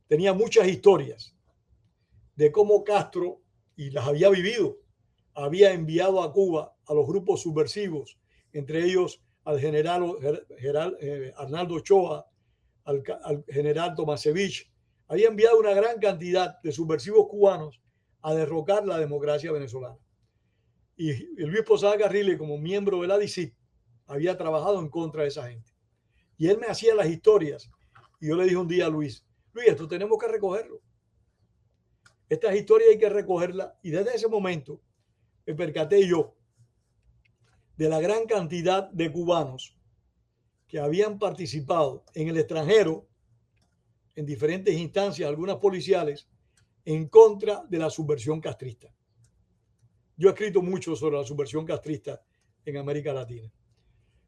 [0.08, 1.36] tenía muchas historias
[2.36, 3.42] de cómo Castro,
[3.76, 4.78] y las había vivido,
[5.34, 8.18] había enviado a Cuba a los grupos subversivos,
[8.52, 10.16] entre ellos al general,
[10.58, 12.26] general eh, Arnaldo Ochoa,
[12.86, 14.72] al, al general Tomasevich,
[15.08, 17.82] había enviado una gran cantidad de subversivos cubanos
[18.22, 19.98] a derrocar la democracia venezolana.
[20.96, 21.14] Y,
[21.46, 23.18] Luis Posada Carrile, como miembro de la
[24.08, 25.72] había trabajado en contra de esa gente.
[26.38, 27.72] Y él me hacía las historias.
[28.20, 30.82] Y yo le dije un día a Luis, Luis, esto tenemos que recogerlo.
[32.28, 33.74] Estas historias hay que recogerlas.
[33.82, 34.82] Y desde ese momento
[35.46, 36.36] me percaté yo
[37.80, 39.74] de la gran cantidad de cubanos
[40.68, 43.08] que habían participado en el extranjero,
[44.16, 46.28] en diferentes instancias, algunas policiales,
[46.84, 48.94] en contra de la subversión castrista.
[50.18, 52.22] Yo he escrito mucho sobre la subversión castrista
[52.66, 53.50] en América Latina.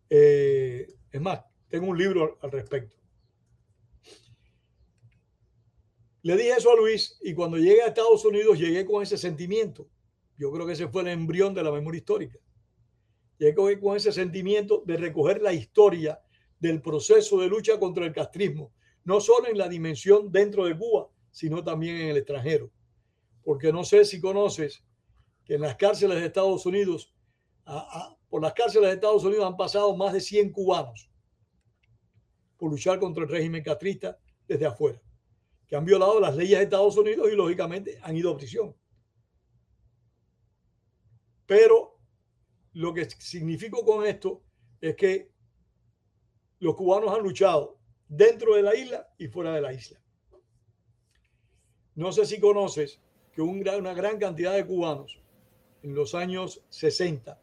[0.09, 2.95] Eh, es más, tengo un libro al respecto.
[6.21, 9.89] Le dije eso a Luis y cuando llegué a Estados Unidos llegué con ese sentimiento.
[10.37, 12.39] Yo creo que ese fue el embrión de la memoria histórica.
[13.41, 16.21] Llegué con ese sentimiento de recoger la historia
[16.59, 18.71] del proceso de lucha contra el castrismo,
[19.03, 22.69] no solo en la dimensión dentro de Cuba, sino también en el extranjero.
[23.43, 24.83] Porque no sé si conoces
[25.43, 27.15] que en las cárceles de Estados Unidos
[28.29, 31.09] por las cárceles de Estados Unidos han pasado más de 100 cubanos
[32.57, 35.01] por luchar contra el régimen castrista desde afuera,
[35.65, 38.75] que han violado las leyes de Estados Unidos y lógicamente han ido a prisión.
[41.47, 42.00] Pero
[42.73, 44.41] lo que significo con esto
[44.79, 45.31] es que
[46.59, 49.99] los cubanos han luchado dentro de la isla y fuera de la isla.
[51.95, 52.99] No sé si conoces
[53.33, 55.21] que una gran cantidad de cubanos
[55.83, 57.39] en los años 60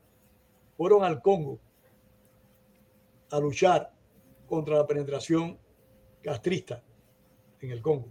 [0.76, 1.58] fueron al Congo
[3.30, 3.92] a luchar
[4.46, 5.58] contra la penetración
[6.22, 6.82] castrista
[7.60, 8.10] en el Congo.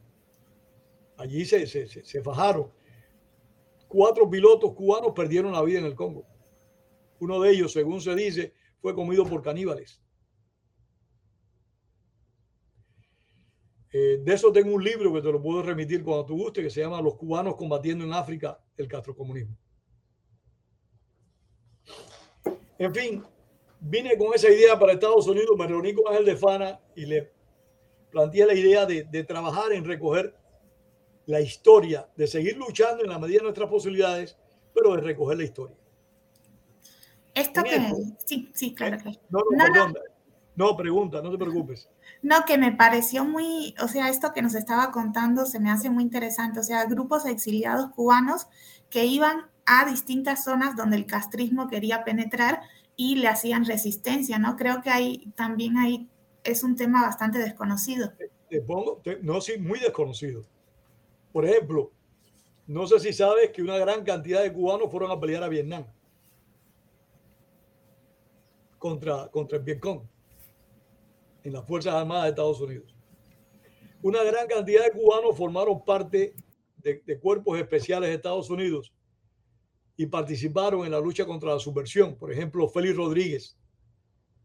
[1.18, 2.72] Allí se, fajaron.
[3.88, 6.26] Cuatro pilotos cubanos perdieron la vida en el Congo.
[7.20, 10.02] Uno de ellos, según se dice, fue comido por caníbales.
[13.92, 16.70] Eh, de eso tengo un libro que te lo puedo remitir cuando tú guste, que
[16.70, 19.58] se llama Los cubanos combatiendo en África el castrocomunismo.
[22.78, 23.24] En fin,
[23.80, 27.32] vine con esa idea para Estados Unidos, me reuní con Ángel de Fana y le
[28.12, 30.36] planteé la idea de, de trabajar en recoger
[31.26, 34.38] la historia, de seguir luchando en la medida de nuestras posibilidades,
[34.74, 35.78] pero de recoger la historia.
[37.38, 37.94] Esto que...
[38.26, 38.98] Sí, sí, claro.
[39.30, 39.94] No, no, no,
[40.56, 41.88] no, pregunta, no te preocupes.
[42.24, 45.92] No, que me pareció muy, o sea, esto que nos estaba contando se me hace
[45.92, 48.48] muy interesante, o sea, grupos exiliados cubanos
[48.90, 52.62] que iban a distintas zonas donde el castrismo quería penetrar
[52.96, 54.56] y le hacían resistencia, ¿no?
[54.56, 56.10] Creo que ahí también ahí
[56.44, 58.14] es un tema bastante desconocido.
[58.50, 60.44] Te pongo, no, sí, muy desconocido.
[61.32, 61.92] Por ejemplo,
[62.66, 65.86] no sé si sabes que una gran cantidad de cubanos fueron a pelear a Vietnam
[68.78, 70.02] contra, contra el Vietcong
[71.44, 72.94] en las Fuerzas Armadas de Estados Unidos.
[74.02, 76.36] Una gran cantidad de cubanos formaron parte
[76.78, 78.94] de, cuerpos especiales de Estados Unidos
[79.96, 82.16] y participaron en la lucha contra la subversión.
[82.16, 83.58] Por ejemplo, Félix Rodríguez,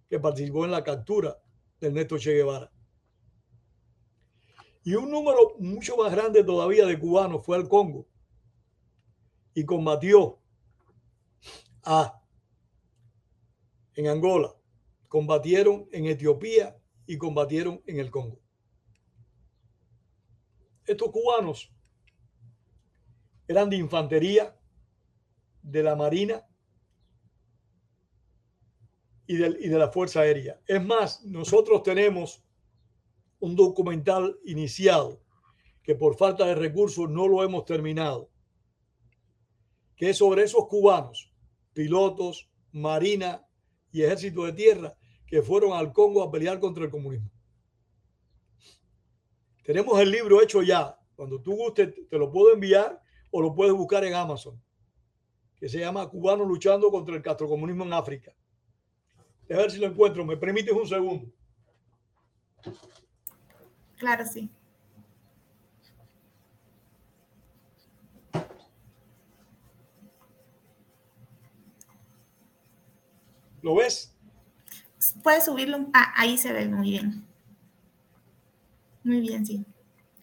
[0.08, 1.38] que participó en la captura
[1.80, 2.70] del Néstor Che Guevara.
[4.84, 8.06] Y un número mucho más grande todavía de cubanos fue al Congo
[9.54, 10.38] y combatió
[11.84, 12.21] a
[13.94, 14.54] en Angola,
[15.08, 16.76] combatieron en Etiopía
[17.06, 18.40] y combatieron en el Congo.
[20.86, 21.72] Estos cubanos
[23.46, 24.58] eran de infantería,
[25.62, 26.46] de la Marina
[29.26, 30.60] y de, y de la Fuerza Aérea.
[30.66, 32.42] Es más, nosotros tenemos
[33.38, 35.20] un documental iniciado
[35.82, 38.30] que por falta de recursos no lo hemos terminado,
[39.96, 41.32] que es sobre esos cubanos,
[41.72, 43.46] pilotos, marina
[43.92, 47.30] y ejército de tierra que fueron al Congo a pelear contra el comunismo.
[49.62, 50.98] Tenemos el libro hecho ya.
[51.14, 54.60] Cuando tú guste, te lo puedo enviar o lo puedes buscar en Amazon,
[55.56, 58.34] que se llama Cubanos luchando contra el castrocomunismo en África.
[59.50, 60.24] A ver si lo encuentro.
[60.24, 61.30] ¿Me permites un segundo?
[63.96, 64.50] Claro, sí.
[73.62, 74.12] ¿Lo ves?
[75.22, 75.86] Puedes subirlo.
[75.94, 77.24] Ah, ahí se ve muy bien.
[79.04, 79.64] Muy bien, sí.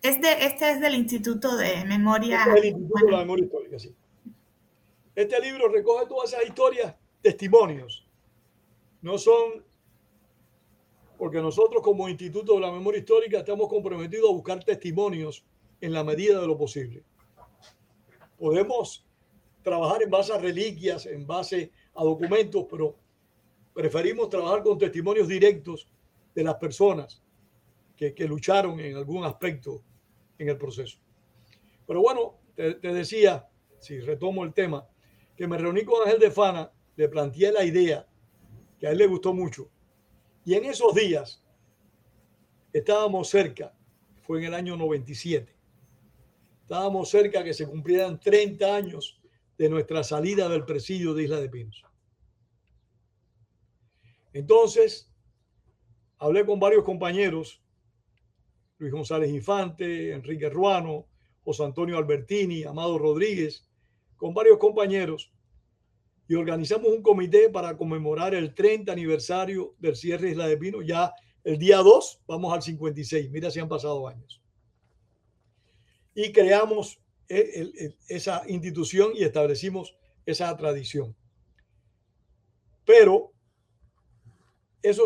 [0.02, 2.40] Este, este es del Instituto de Memoria.
[2.40, 3.96] Este es el Instituto de la Memoria Histórica, sí.
[5.16, 8.08] Este libro recoge todas esas historias, testimonios.
[9.02, 9.66] No son,
[11.18, 15.46] porque nosotros como Instituto de la Memoria Histórica estamos comprometidos a buscar testimonios
[15.82, 17.04] en la medida de lo posible.
[18.38, 19.06] Podemos
[19.62, 22.96] trabajar en base a reliquias, en base a documentos, pero
[23.80, 25.88] preferimos trabajar con testimonios directos
[26.36, 27.24] de las personas
[27.96, 29.82] que, lucharon en algún aspecto
[30.38, 31.00] en el proceso.
[31.88, 33.48] Pero bueno, te, decía,
[33.80, 34.86] si retomo el tema,
[35.38, 38.06] que me reuní con Ángel de Fana, le planteé la idea
[38.78, 39.70] que a él le gustó mucho.
[40.44, 41.42] Y en esos días
[42.74, 43.74] estábamos cerca,
[44.24, 45.56] fue en el año 97,
[46.64, 49.22] estábamos cerca que se cumplieran 30 años
[49.58, 51.89] de nuestra salida del presidio de Isla de Pinos.
[54.34, 55.12] Entonces,
[56.18, 57.62] hablé con varios compañeros,
[58.78, 61.08] Luis González Infante, Enrique Ruano,
[61.44, 63.68] José Antonio Albertini, Amado Rodríguez,
[64.16, 65.32] con varios compañeros,
[66.28, 70.84] y organizamos un comité para conmemorar el 30 aniversario del cierre de Isla de Pino.
[70.84, 71.12] Ya
[71.44, 74.40] el día 2 vamos al 56, mira si han pasado años.
[76.14, 81.16] Y creamos e, esa institución y establecimos esa tradición.
[82.86, 83.34] Pero
[84.82, 85.06] eso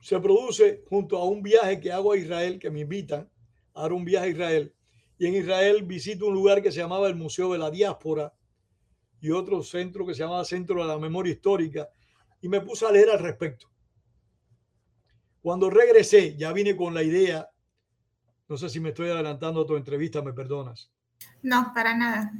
[0.00, 3.30] se produce junto a un viaje que hago a Israel, que me invitan
[3.74, 4.74] a dar un viaje a Israel.
[5.18, 8.32] Y en Israel visito un lugar que se llamaba el Museo de la Diáspora
[9.20, 11.88] y otro centro que se llamaba Centro de la Memoria Histórica.
[12.40, 13.70] Y me puse a leer al respecto.
[15.40, 17.48] Cuando regresé, ya vine con la idea,
[18.48, 20.90] no sé si me estoy adelantando a tu entrevista, me perdonas.
[21.42, 22.32] No, para nada.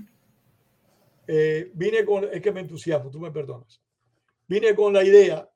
[1.28, 3.80] eh, vine con, es que me entusiasmo, tú me perdonas,
[4.48, 5.48] vine con la idea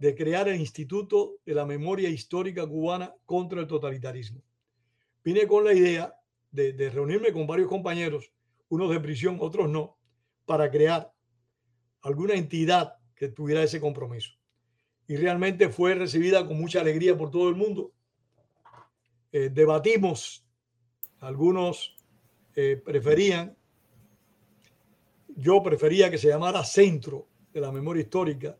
[0.00, 4.42] de crear el Instituto de la Memoria Histórica Cubana contra el Totalitarismo.
[5.22, 6.14] Vine con la idea
[6.50, 8.32] de, reunirme con varios compañeros,
[8.70, 9.98] unos de prisión, otros no,
[10.46, 11.12] para crear
[12.00, 14.30] alguna entidad que tuviera ese compromiso.
[15.06, 17.92] Y realmente fue recibida con mucha alegría por todo el mundo.
[19.32, 20.46] Eh, debatimos,
[21.18, 21.94] algunos
[22.56, 23.54] eh, preferían,
[25.36, 28.58] yo prefería que se llamara Centro de la Memoria Histórica,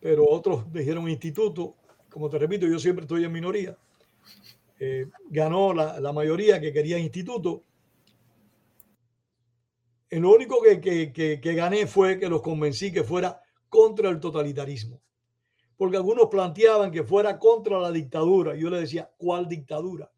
[0.00, 1.76] pero otros dijeron instituto.
[2.08, 3.76] Como te repito, yo siempre estoy en minoría.
[4.78, 7.62] Eh, ganó la, la, mayoría que quería instituto.
[10.10, 14.18] lo único que, que, que, que gané fue que los convencí que fuera contra el
[14.18, 15.00] totalitarismo.
[15.76, 18.54] Porque algunos planteaban que fuera contra la dictadura.
[18.56, 20.10] Yo le decía, ¿cuál dictadura?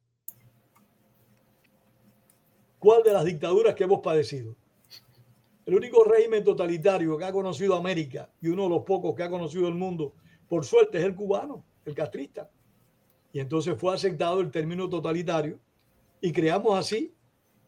[2.79, 4.57] ¿Cuál de las dictaduras que hemos padecido?
[5.65, 9.31] El único régimen totalitario que ha conocido América y uno de los pocos que ha
[9.31, 10.15] conocido el mundo,
[10.49, 12.51] por suerte, es el cubano, el castrista.
[13.33, 15.59] Y entonces fue aceptado el término totalitario
[16.21, 17.15] y creamos así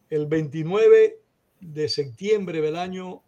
[0.09, 1.19] el 29
[1.61, 3.23] de septiembre del año,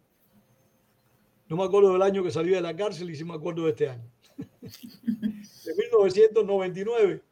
[1.48, 3.70] no me acuerdo del año que salió de la cárcel y sí me acuerdo de
[3.70, 4.10] este año.
[4.60, 7.22] De 1999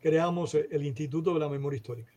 [0.00, 2.13] creamos el Instituto de la Memoria Histórica.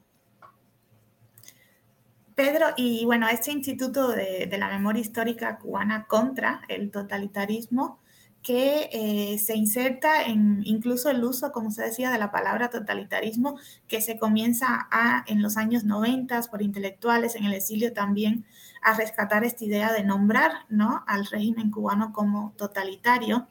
[2.38, 8.00] Pedro, y bueno, este Instituto de, la Memoria Histórica Cubana contra el totalitarismo,
[8.44, 13.58] que eh, se inserta en incluso el uso, como se decía, de la palabra totalitarismo,
[13.88, 18.46] que se comienza a, en los años 90 por intelectuales en el exilio también
[18.84, 21.04] a rescatar esta idea de nombrar ¿no?
[21.08, 23.48] al régimen cubano como totalitario.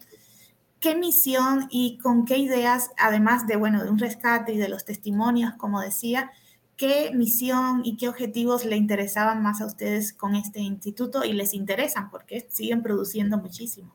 [0.79, 4.85] ¿Qué misión y con qué ideas, además de, bueno, de un rescate y de los
[4.85, 6.31] testimonios, como decía,
[6.77, 11.55] qué misión y qué objetivos le interesaban más a ustedes con este instituto y les
[11.55, 13.95] interesan porque siguen produciendo muchísimo.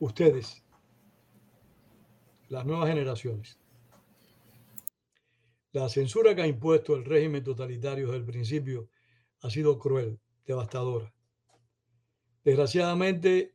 [0.00, 0.62] Ustedes,
[2.48, 3.58] las nuevas generaciones.
[5.72, 8.88] La censura que ha impuesto el régimen totalitario desde el principio
[9.40, 11.14] ha sido cruel, devastadora.
[12.44, 13.54] Desgraciadamente,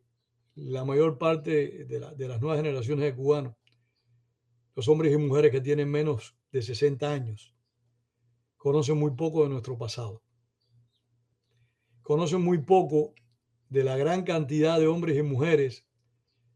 [0.56, 3.56] la mayor parte de, la, de las nuevas generaciones de cubanos,
[4.76, 7.57] los hombres y mujeres que tienen menos de 60 años,
[8.68, 10.22] conocen muy poco de nuestro pasado.
[12.02, 13.14] Conocen muy poco
[13.70, 15.86] de la gran cantidad de hombres y mujeres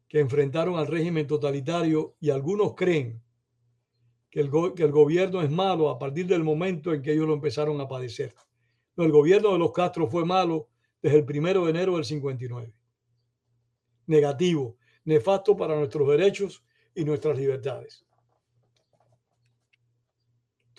[0.10, 3.24] que enfrentaron al régimen totalitario y algunos creen
[4.30, 7.34] que el, que el, gobierno es malo a partir del momento en que ellos lo
[7.34, 8.36] empezaron a padecer.
[8.98, 10.68] No, el gobierno de los Castro fue malo
[11.02, 12.74] desde el primero de enero del 59.
[14.08, 16.62] Negativo, nefasto para nuestros derechos
[16.94, 18.06] y nuestras libertades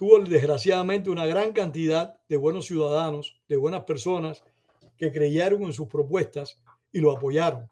[0.03, 4.43] tuvo desgraciadamente una gran cantidad de buenos ciudadanos, de buenas personas
[4.97, 7.71] que creyeron en sus propuestas y lo apoyaron.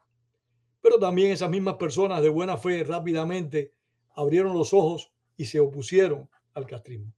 [0.79, 3.73] Pero también esas mismas personas de buena fe rápidamente
[4.15, 7.13] abrieron los ojos y se opusieron al castrismo.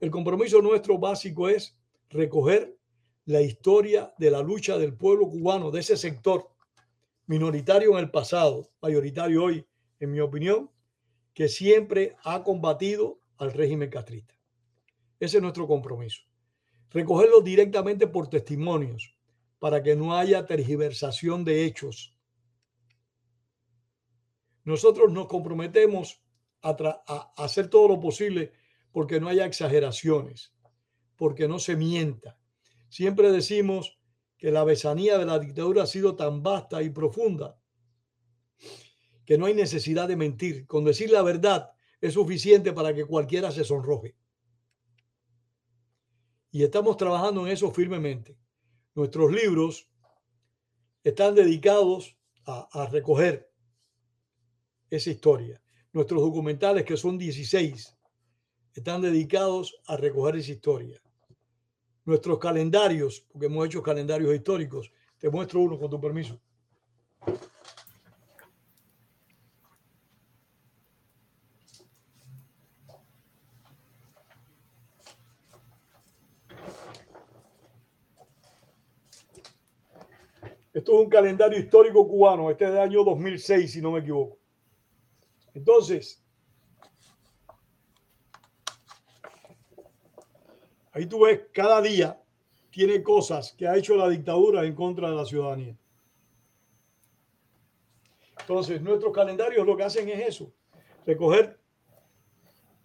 [0.00, 1.76] El compromiso nuestro básico es
[2.08, 2.74] recoger
[3.26, 6.48] la historia de la lucha del pueblo cubano, de ese sector
[7.26, 9.66] minoritario en el pasado, mayoritario hoy,
[10.00, 10.70] en mi opinión,
[11.34, 14.37] que siempre ha combatido al régimen castrista.
[15.20, 16.22] Ese es nuestro compromiso.
[16.90, 19.14] Recogerlo directamente por testimonios
[19.58, 22.14] para que no haya tergiversación de hechos.
[24.64, 26.22] Nosotros nos comprometemos
[26.62, 26.70] a,
[27.06, 28.52] a, hacer todo lo posible
[28.92, 30.52] porque no haya exageraciones,
[31.16, 32.38] porque no se mienta.
[32.88, 33.98] Siempre decimos
[34.38, 37.58] que la besanía de la dictadura ha sido tan vasta y profunda
[39.28, 40.66] que no hay necesidad de mentir.
[40.66, 44.16] Con decir la verdad es suficiente para que cualquiera se sonroje.
[46.50, 48.36] Y estamos trabajando en eso firmemente.
[48.94, 49.88] Nuestros libros
[51.04, 53.50] están dedicados a, recoger
[54.88, 55.60] esa historia.
[55.92, 57.94] Nuestros documentales, que son 16,
[58.72, 61.02] están dedicados a recoger esa historia.
[62.04, 66.40] Nuestros calendarios, porque hemos hecho calendarios históricos, te muestro uno con tu permiso.
[80.78, 84.38] Esto es un calendario histórico cubano, este es del año 2006, si no me equivoco.
[85.52, 86.24] Entonces,
[90.92, 92.22] ahí tú ves, cada día
[92.70, 95.76] tiene cosas que ha hecho la dictadura en contra de la ciudadanía.
[98.42, 100.52] Entonces, nuestros calendarios lo que hacen es eso,
[101.04, 101.58] recoger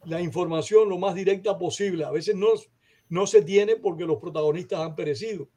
[0.05, 2.05] la información lo más directa posible.
[2.05, 2.47] A veces no,
[3.09, 5.47] no se tiene porque los protagonistas han perecido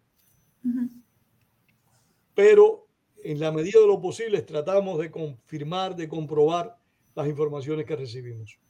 [2.36, 2.86] Pero
[3.24, 6.78] en la medida de lo posible tratamos de confirmar, de comprobar
[7.16, 8.60] las informaciones que recibimos.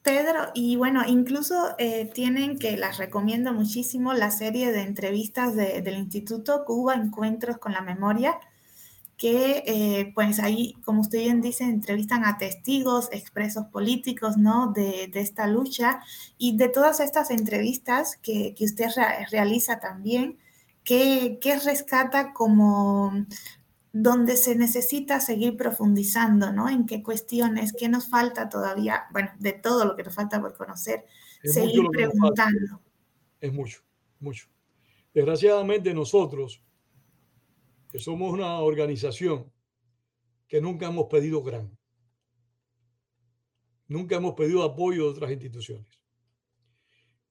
[0.00, 5.96] Pedro, y bueno, incluso eh, tienen que las recomiendo muchísimo la serie de entrevistas del
[5.96, 8.38] Instituto Cuba Encuentros con la Memoria,
[9.16, 14.72] que eh, pues ahí, como usted bien dice, entrevistan a testigos, expresos políticos, ¿no?
[14.72, 16.00] De, esta lucha
[16.38, 18.86] y de todas estas entrevistas que, usted
[19.32, 20.38] realiza también,
[20.86, 23.26] que, rescata como
[23.92, 26.68] donde se necesita seguir profundizando, ¿no?
[26.68, 30.56] En qué cuestiones, qué nos falta todavía, bueno, de todo lo que nos falta por
[30.56, 31.04] conocer,
[31.42, 32.80] seguir preguntando.
[33.40, 33.82] Es mucho,
[34.20, 34.46] mucho.
[35.12, 36.62] Desgraciadamente nosotros,
[37.90, 39.50] que somos una organización
[40.46, 41.76] que nunca hemos pedido gran,
[43.88, 46.00] nunca hemos pedido apoyo de otras instituciones.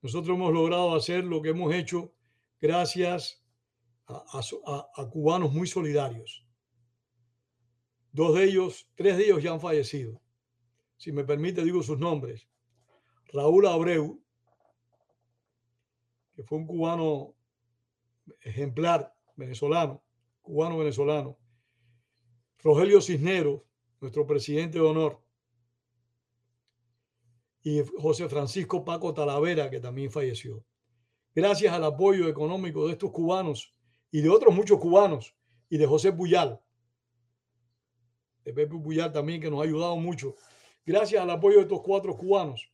[0.01, 2.11] Nosotros hemos logrado hacer lo que hemos hecho
[2.59, 3.44] gracias
[4.07, 6.45] a cubanos muy solidarios
[8.15, 10.21] Dos de ellos, tres de ellos ya han fallecido.
[10.95, 12.47] Si me permite, digo sus nombres.
[13.33, 14.23] Raúl Abreu,
[16.33, 17.35] que fue un cubano
[18.39, 20.01] ejemplar, venezolano,
[20.41, 21.37] cubano venezolano.
[22.59, 23.63] Rogelio Cisneros,
[23.99, 25.21] nuestro presidente de honor.
[27.63, 30.63] Y José Francisco Paco Talavera, que también falleció.
[31.33, 33.74] Gracias al apoyo económico de estos cubanos
[34.15, 35.35] y de otros muchos cubanos
[35.67, 36.61] y de José Puyal,
[38.45, 40.37] de Pepe Puyal también, que nos ha ayudado mucho.
[40.85, 42.71] Gracias al apoyo de estos cuatro cubanos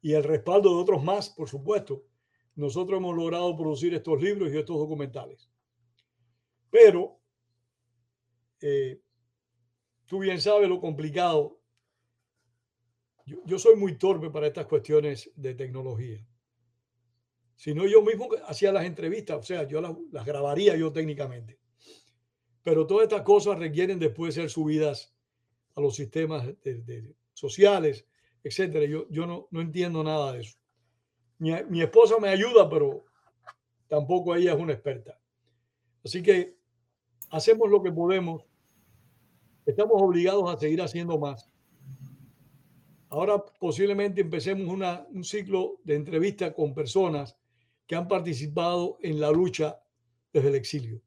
[0.00, 2.06] y el respaldo de otros más, por supuesto,
[2.54, 5.50] nosotros hemos logrado producir estos libros y estos documentales.
[6.70, 7.20] Pero
[8.62, 8.98] eh,
[10.06, 11.60] tú bien sabes lo complicado.
[13.26, 16.26] Yo, soy muy torpe para estas cuestiones de tecnología.
[17.62, 21.60] Si no, yo mismo hacía las entrevistas, o sea, yo las grabaría yo técnicamente.
[22.64, 25.14] Pero todas estas cosas requieren después ser subidas
[25.76, 26.44] a los sistemas
[27.32, 28.04] sociales,
[28.42, 28.84] etcétera.
[28.86, 30.58] Yo, yo no, no, entiendo nada de eso.
[31.38, 33.04] Mi, mi, esposa me ayuda, pero
[33.86, 35.20] tampoco ella es una experta.
[36.04, 36.58] Así que
[37.30, 38.42] hacemos lo que podemos.
[39.64, 41.48] Estamos obligados a seguir haciendo más.
[43.08, 44.66] Ahora posiblemente empecemos
[45.12, 47.36] un ciclo de entrevistas con personas
[47.86, 49.82] que han participado en la lucha
[50.32, 51.02] desde el exilio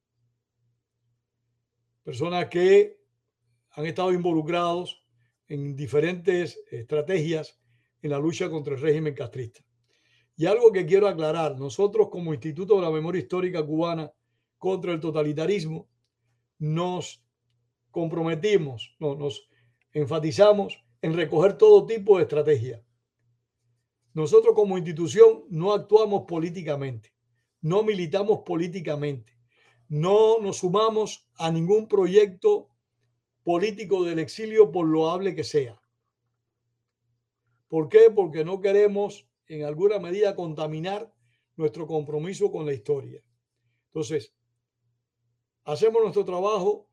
[2.06, 3.02] personas que
[3.72, 5.04] han estado involucrados
[5.48, 7.60] en diferentes estrategias
[8.02, 9.62] en la lucha contra el régimen castrista.
[10.38, 14.14] Y algo que quiero aclarar, nosotros como Instituto de la Memoria Histórica Cubana
[14.60, 15.90] contra el Totalitarismo,
[16.60, 17.26] nos
[17.90, 19.50] comprometimos, no, nos
[19.92, 22.84] enfatizamos en recoger todo tipo de estrategia.
[24.16, 27.14] Nosotros como institución no actuamos políticamente,
[27.62, 29.36] no militamos políticamente
[29.88, 32.70] no nos sumamos a ningún proyecto
[33.44, 35.80] político del exilio por loable que sea.
[37.68, 38.10] ¿Por qué?
[38.14, 41.12] Porque no queremos en alguna medida contaminar
[41.56, 43.24] nuestro compromiso con la historia.
[43.88, 44.34] Entonces,
[45.64, 46.90] hacemos nuestro trabajo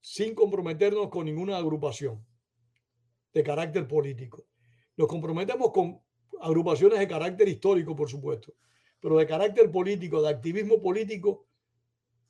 [0.00, 2.26] sin comprometernos con ninguna agrupación
[3.32, 4.44] de carácter político.
[4.96, 6.00] Nos comprometemos con
[6.40, 8.54] agrupaciones de carácter histórico, por supuesto,
[9.00, 11.46] pero de carácter político, de activismo político,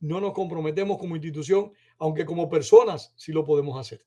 [0.01, 4.05] no nos comprometemos como institución, aunque como personas sí lo podemos hacer.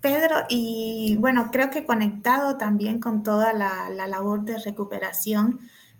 [0.00, 5.58] Pedro, y bueno, creo que conectado también con toda la, labor de recuperación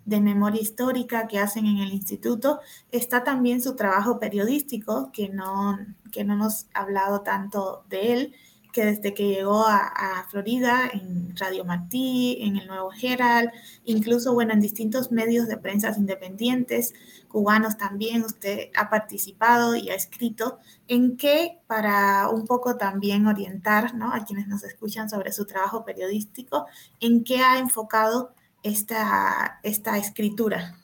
[0.09, 2.59] de memoria histórica que hacen en el instituto,
[2.91, 5.77] está también su trabajo periodístico, que no,
[6.11, 8.35] que no hemos hablado tanto de él,
[8.71, 13.49] que desde que llegó a, Florida, en Radio Martí, en el Nuevo Herald,
[13.83, 16.93] incluso, bueno, en distintos medios de prensa independientes,
[17.27, 23.95] cubanos también, usted ha participado y ha escrito, en qué, para un poco también orientar
[23.95, 24.13] ¿no?
[24.13, 26.67] a quienes nos escuchan sobre su trabajo periodístico,
[26.99, 28.33] en qué ha enfocado
[28.63, 30.79] esta, esta escritura.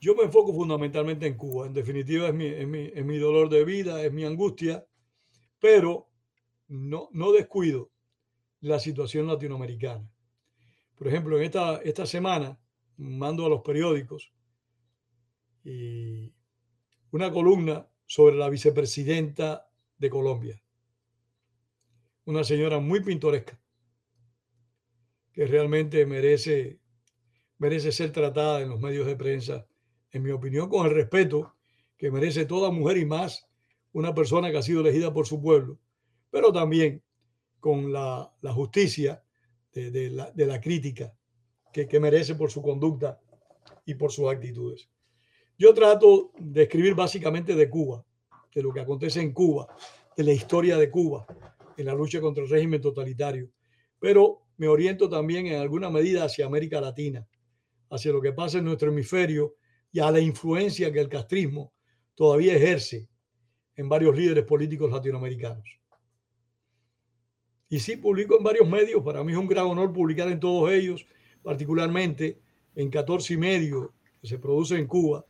[0.00, 4.04] Yo me enfoco fundamentalmente en Cuba, en definitiva es mi, es mi, dolor de vida,
[4.04, 4.86] es mi angustia,
[5.58, 6.08] pero
[6.68, 7.90] no, no descuido
[8.60, 10.08] la situación latinoamericana.
[10.96, 12.58] Por ejemplo, en esta, esta semana
[12.96, 14.32] mando a los periódicos
[15.64, 16.32] y
[17.10, 19.68] una columna sobre la vicepresidenta
[19.98, 20.62] de Colombia,
[22.24, 23.58] una señora muy pintoresca,
[25.36, 26.80] que realmente merece,
[27.58, 29.64] merece ser tratada en los medios de prensa,
[30.10, 31.54] en mi opinión, con el respeto
[31.96, 33.46] que merece toda mujer y más
[33.92, 35.78] una persona que ha sido elegida por su pueblo
[36.36, 37.02] pero también
[37.60, 39.24] con la, justicia
[39.72, 41.14] de, la, crítica
[41.72, 43.18] que, que merece por su conducta
[43.86, 44.88] y por sus actitudes.
[45.58, 48.04] Yo trato de escribir básicamente de Cuba,
[48.54, 49.66] de lo que acontece en Cuba,
[50.14, 51.26] de la historia de Cuba
[51.78, 53.50] en la lucha contra el régimen totalitario,
[53.98, 57.26] pero me oriento también en alguna medida hacia América Latina,
[57.90, 59.56] hacia lo que pasa en nuestro hemisferio
[59.92, 61.72] y a la influencia que el castrismo
[62.14, 63.08] todavía ejerce
[63.76, 65.78] en varios líderes políticos latinoamericanos.
[67.68, 70.70] Y sí, publico en varios medios, para mí es un gran honor publicar en todos
[70.70, 71.04] ellos,
[71.42, 72.40] particularmente
[72.74, 75.24] en 14 y medio que se produce en Cuba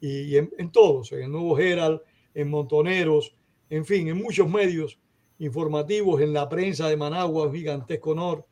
[0.00, 2.00] y en, todos, en el Nuevo Herald,
[2.34, 3.34] en Montoneros,
[3.70, 4.98] en fin, en muchos medios
[5.38, 8.46] informativos, en la prensa de Managua, un gigantesco honor.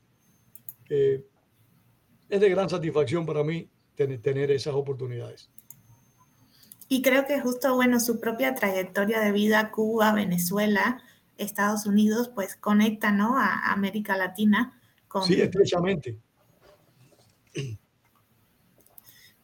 [0.94, 1.24] Eh,
[2.28, 5.50] es de gran satisfacción para mí tener, tener esas oportunidades.
[6.88, 11.02] Y creo que justo, bueno, su propia trayectoria de vida, Cuba, Venezuela,
[11.38, 13.36] Estados Unidos, pues conecta, ¿no?
[13.38, 14.78] A América Latina.
[15.08, 15.24] Con...
[15.24, 16.18] Sí, estrechamente.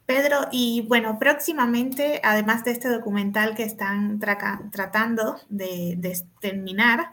[0.07, 7.13] Pedro, y bueno, próximamente, además de este documental que están tratando de, de, terminar,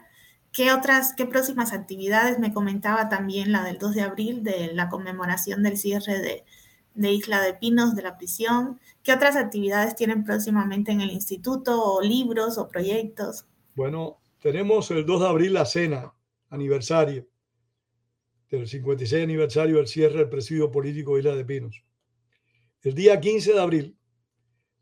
[0.58, 2.40] ¿qué otras, qué próximas actividades?
[2.40, 7.40] Me comentaba también la del 2 de abril, de la conmemoración del cierre de, Isla
[7.40, 8.80] de Pinos, de la prisión.
[9.04, 13.46] ¿Qué otras actividades tienen próximamente en el instituto, o libros, o proyectos?
[13.76, 16.12] Bueno, tenemos el 2 de abril la cena,
[16.50, 17.28] aniversario,
[18.50, 21.84] del 56 aniversario del cierre del presidio político de Isla de Pinos.
[22.82, 23.96] El día 15 de abril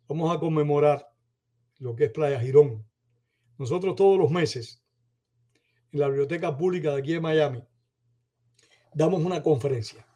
[0.09, 1.07] vamos a conmemorar
[1.81, 2.83] lo que es Playa Girón.
[3.59, 4.83] Nosotros todos los meses,
[5.97, 7.65] en la biblioteca pública de aquí de Miami,
[8.93, 10.07] damos una conferencia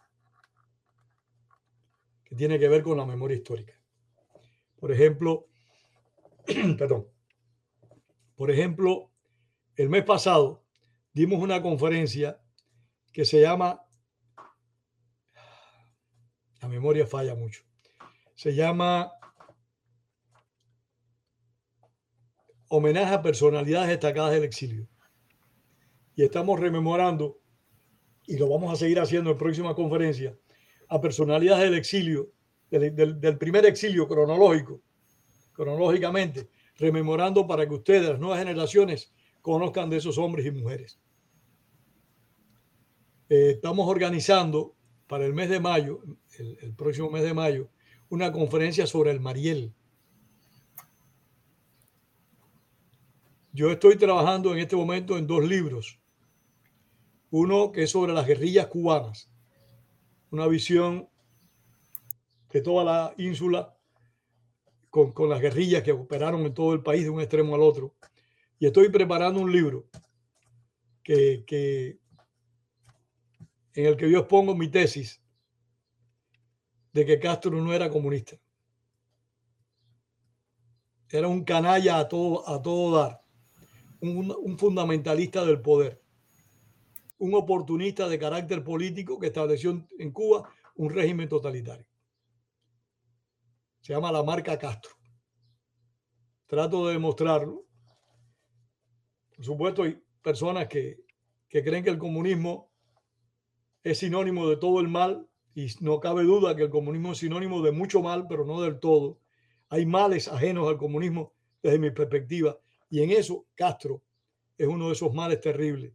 [2.22, 3.72] que tiene que ver con la memoria histórica.
[4.76, 5.48] Por ejemplo,
[6.78, 7.08] perdón,
[8.36, 9.10] por ejemplo,
[9.74, 10.66] el mes pasado
[11.14, 12.38] dimos una conferencia
[13.10, 13.82] que se llama,
[16.60, 17.62] la memoria falla mucho,
[18.34, 19.12] se llama
[22.68, 24.89] Homenaje a personalidades destacadas del exilio.
[26.20, 27.40] Y estamos rememorando,
[28.26, 30.36] y lo vamos a seguir haciendo en próxima conferencia,
[30.90, 32.30] a personalidades del exilio,
[32.68, 34.82] del, primer exilio cronológico,
[35.54, 41.00] cronológicamente, rememorando para que ustedes, las nuevas generaciones, conozcan de esos hombres y mujeres.
[43.30, 44.76] Eh, estamos organizando
[45.06, 46.02] para el mes de mayo,
[46.38, 47.70] el, próximo mes de mayo,
[48.10, 49.72] una conferencia sobre el Mariel.
[53.54, 55.96] Yo estoy trabajando en este momento en dos libros.
[57.30, 59.30] Uno que es sobre las guerrillas cubanas
[60.30, 61.08] una visión
[62.52, 63.76] de toda la ínsula
[64.88, 67.94] con, las guerrillas que operaron en todo el país de un extremo al otro.
[68.58, 69.88] Y estoy preparando un libro
[71.02, 71.98] que, que
[73.74, 75.22] en el que yo expongo mi tesis
[76.92, 78.36] de que Castro no era comunista.
[81.08, 83.24] Era un canalla a todo, a todo dar,
[84.00, 86.02] un fundamentalista del poder
[87.20, 91.86] un oportunista de carácter político que estableció en Cuba un régimen totalitario.
[93.82, 94.92] Se llama la marca Castro.
[96.46, 97.66] Trato de demostrarlo.
[99.36, 101.04] Por supuesto, hay personas que,
[101.48, 102.72] que creen que el comunismo
[103.82, 107.60] es sinónimo de todo el mal y no cabe duda que el comunismo es sinónimo
[107.60, 109.20] de mucho mal, pero no del todo.
[109.68, 114.02] Hay males ajenos al comunismo desde mi perspectiva y en eso Castro
[114.56, 115.92] es uno de esos males terribles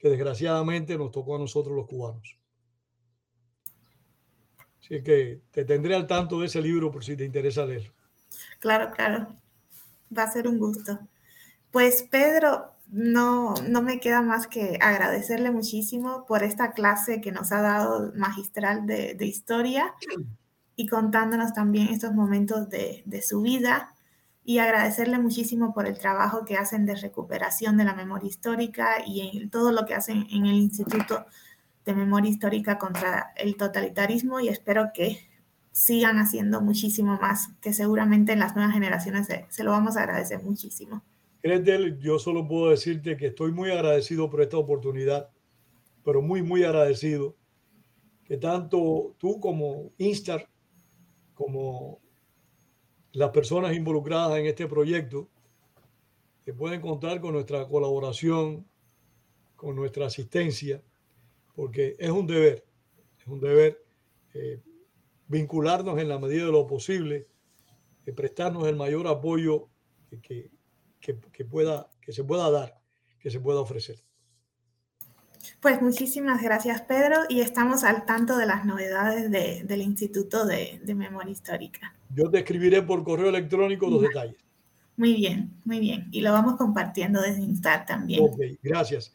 [0.00, 2.38] que desgraciadamente nos tocó a nosotros los cubanos.
[4.80, 7.92] Así que te tendré al tanto de ese libro por si te interesa leerlo.
[8.58, 9.28] Claro, claro.
[10.16, 10.98] Va a ser un gusto.
[11.70, 17.52] Pues Pedro, no, no me queda más que agradecerle muchísimo por esta clase que nos
[17.52, 19.94] ha dado magistral de, de historia
[20.76, 23.94] y contándonos también estos momentos de, de su vida
[24.44, 29.38] y agradecerle muchísimo por el trabajo que hacen de recuperación de la memoria histórica y
[29.38, 31.26] en todo lo que hacen en el Instituto
[31.84, 35.18] de Memoria Histórica contra el Totalitarismo y espero que
[35.72, 40.42] sigan haciendo muchísimo más, que seguramente en las nuevas generaciones se, lo vamos a agradecer
[40.42, 41.02] muchísimo.
[41.42, 45.30] Gretel, yo solo puedo decirte que estoy muy agradecido por esta oportunidad,
[46.04, 47.36] pero muy, muy agradecido
[48.24, 50.48] que tanto tú como Instar,
[51.34, 52.00] como
[53.12, 55.28] las personas involucradas en este proyecto
[56.44, 58.66] que pueden contar con nuestra colaboración,
[59.56, 60.82] con nuestra asistencia,
[61.54, 62.64] porque es un deber,
[63.18, 63.84] es un deber
[64.34, 64.60] eh,
[65.28, 67.28] vincularnos en la medida de lo posible,
[68.06, 69.68] eh, prestarnos el mayor apoyo
[70.22, 70.50] que,
[71.00, 72.80] que, pueda, que se pueda dar,
[73.18, 74.02] que se pueda ofrecer.
[75.60, 81.32] Pues muchísimas gracias, Pedro, y estamos al tanto de las novedades del Instituto de, Memoria
[81.32, 81.94] Histórica.
[82.14, 84.36] Yo te escribiré por correo electrónico los detalles.
[84.96, 86.08] Muy bien, muy bien.
[86.10, 88.22] Y lo vamos compartiendo desde Instar también.
[88.22, 89.14] Ok, gracias.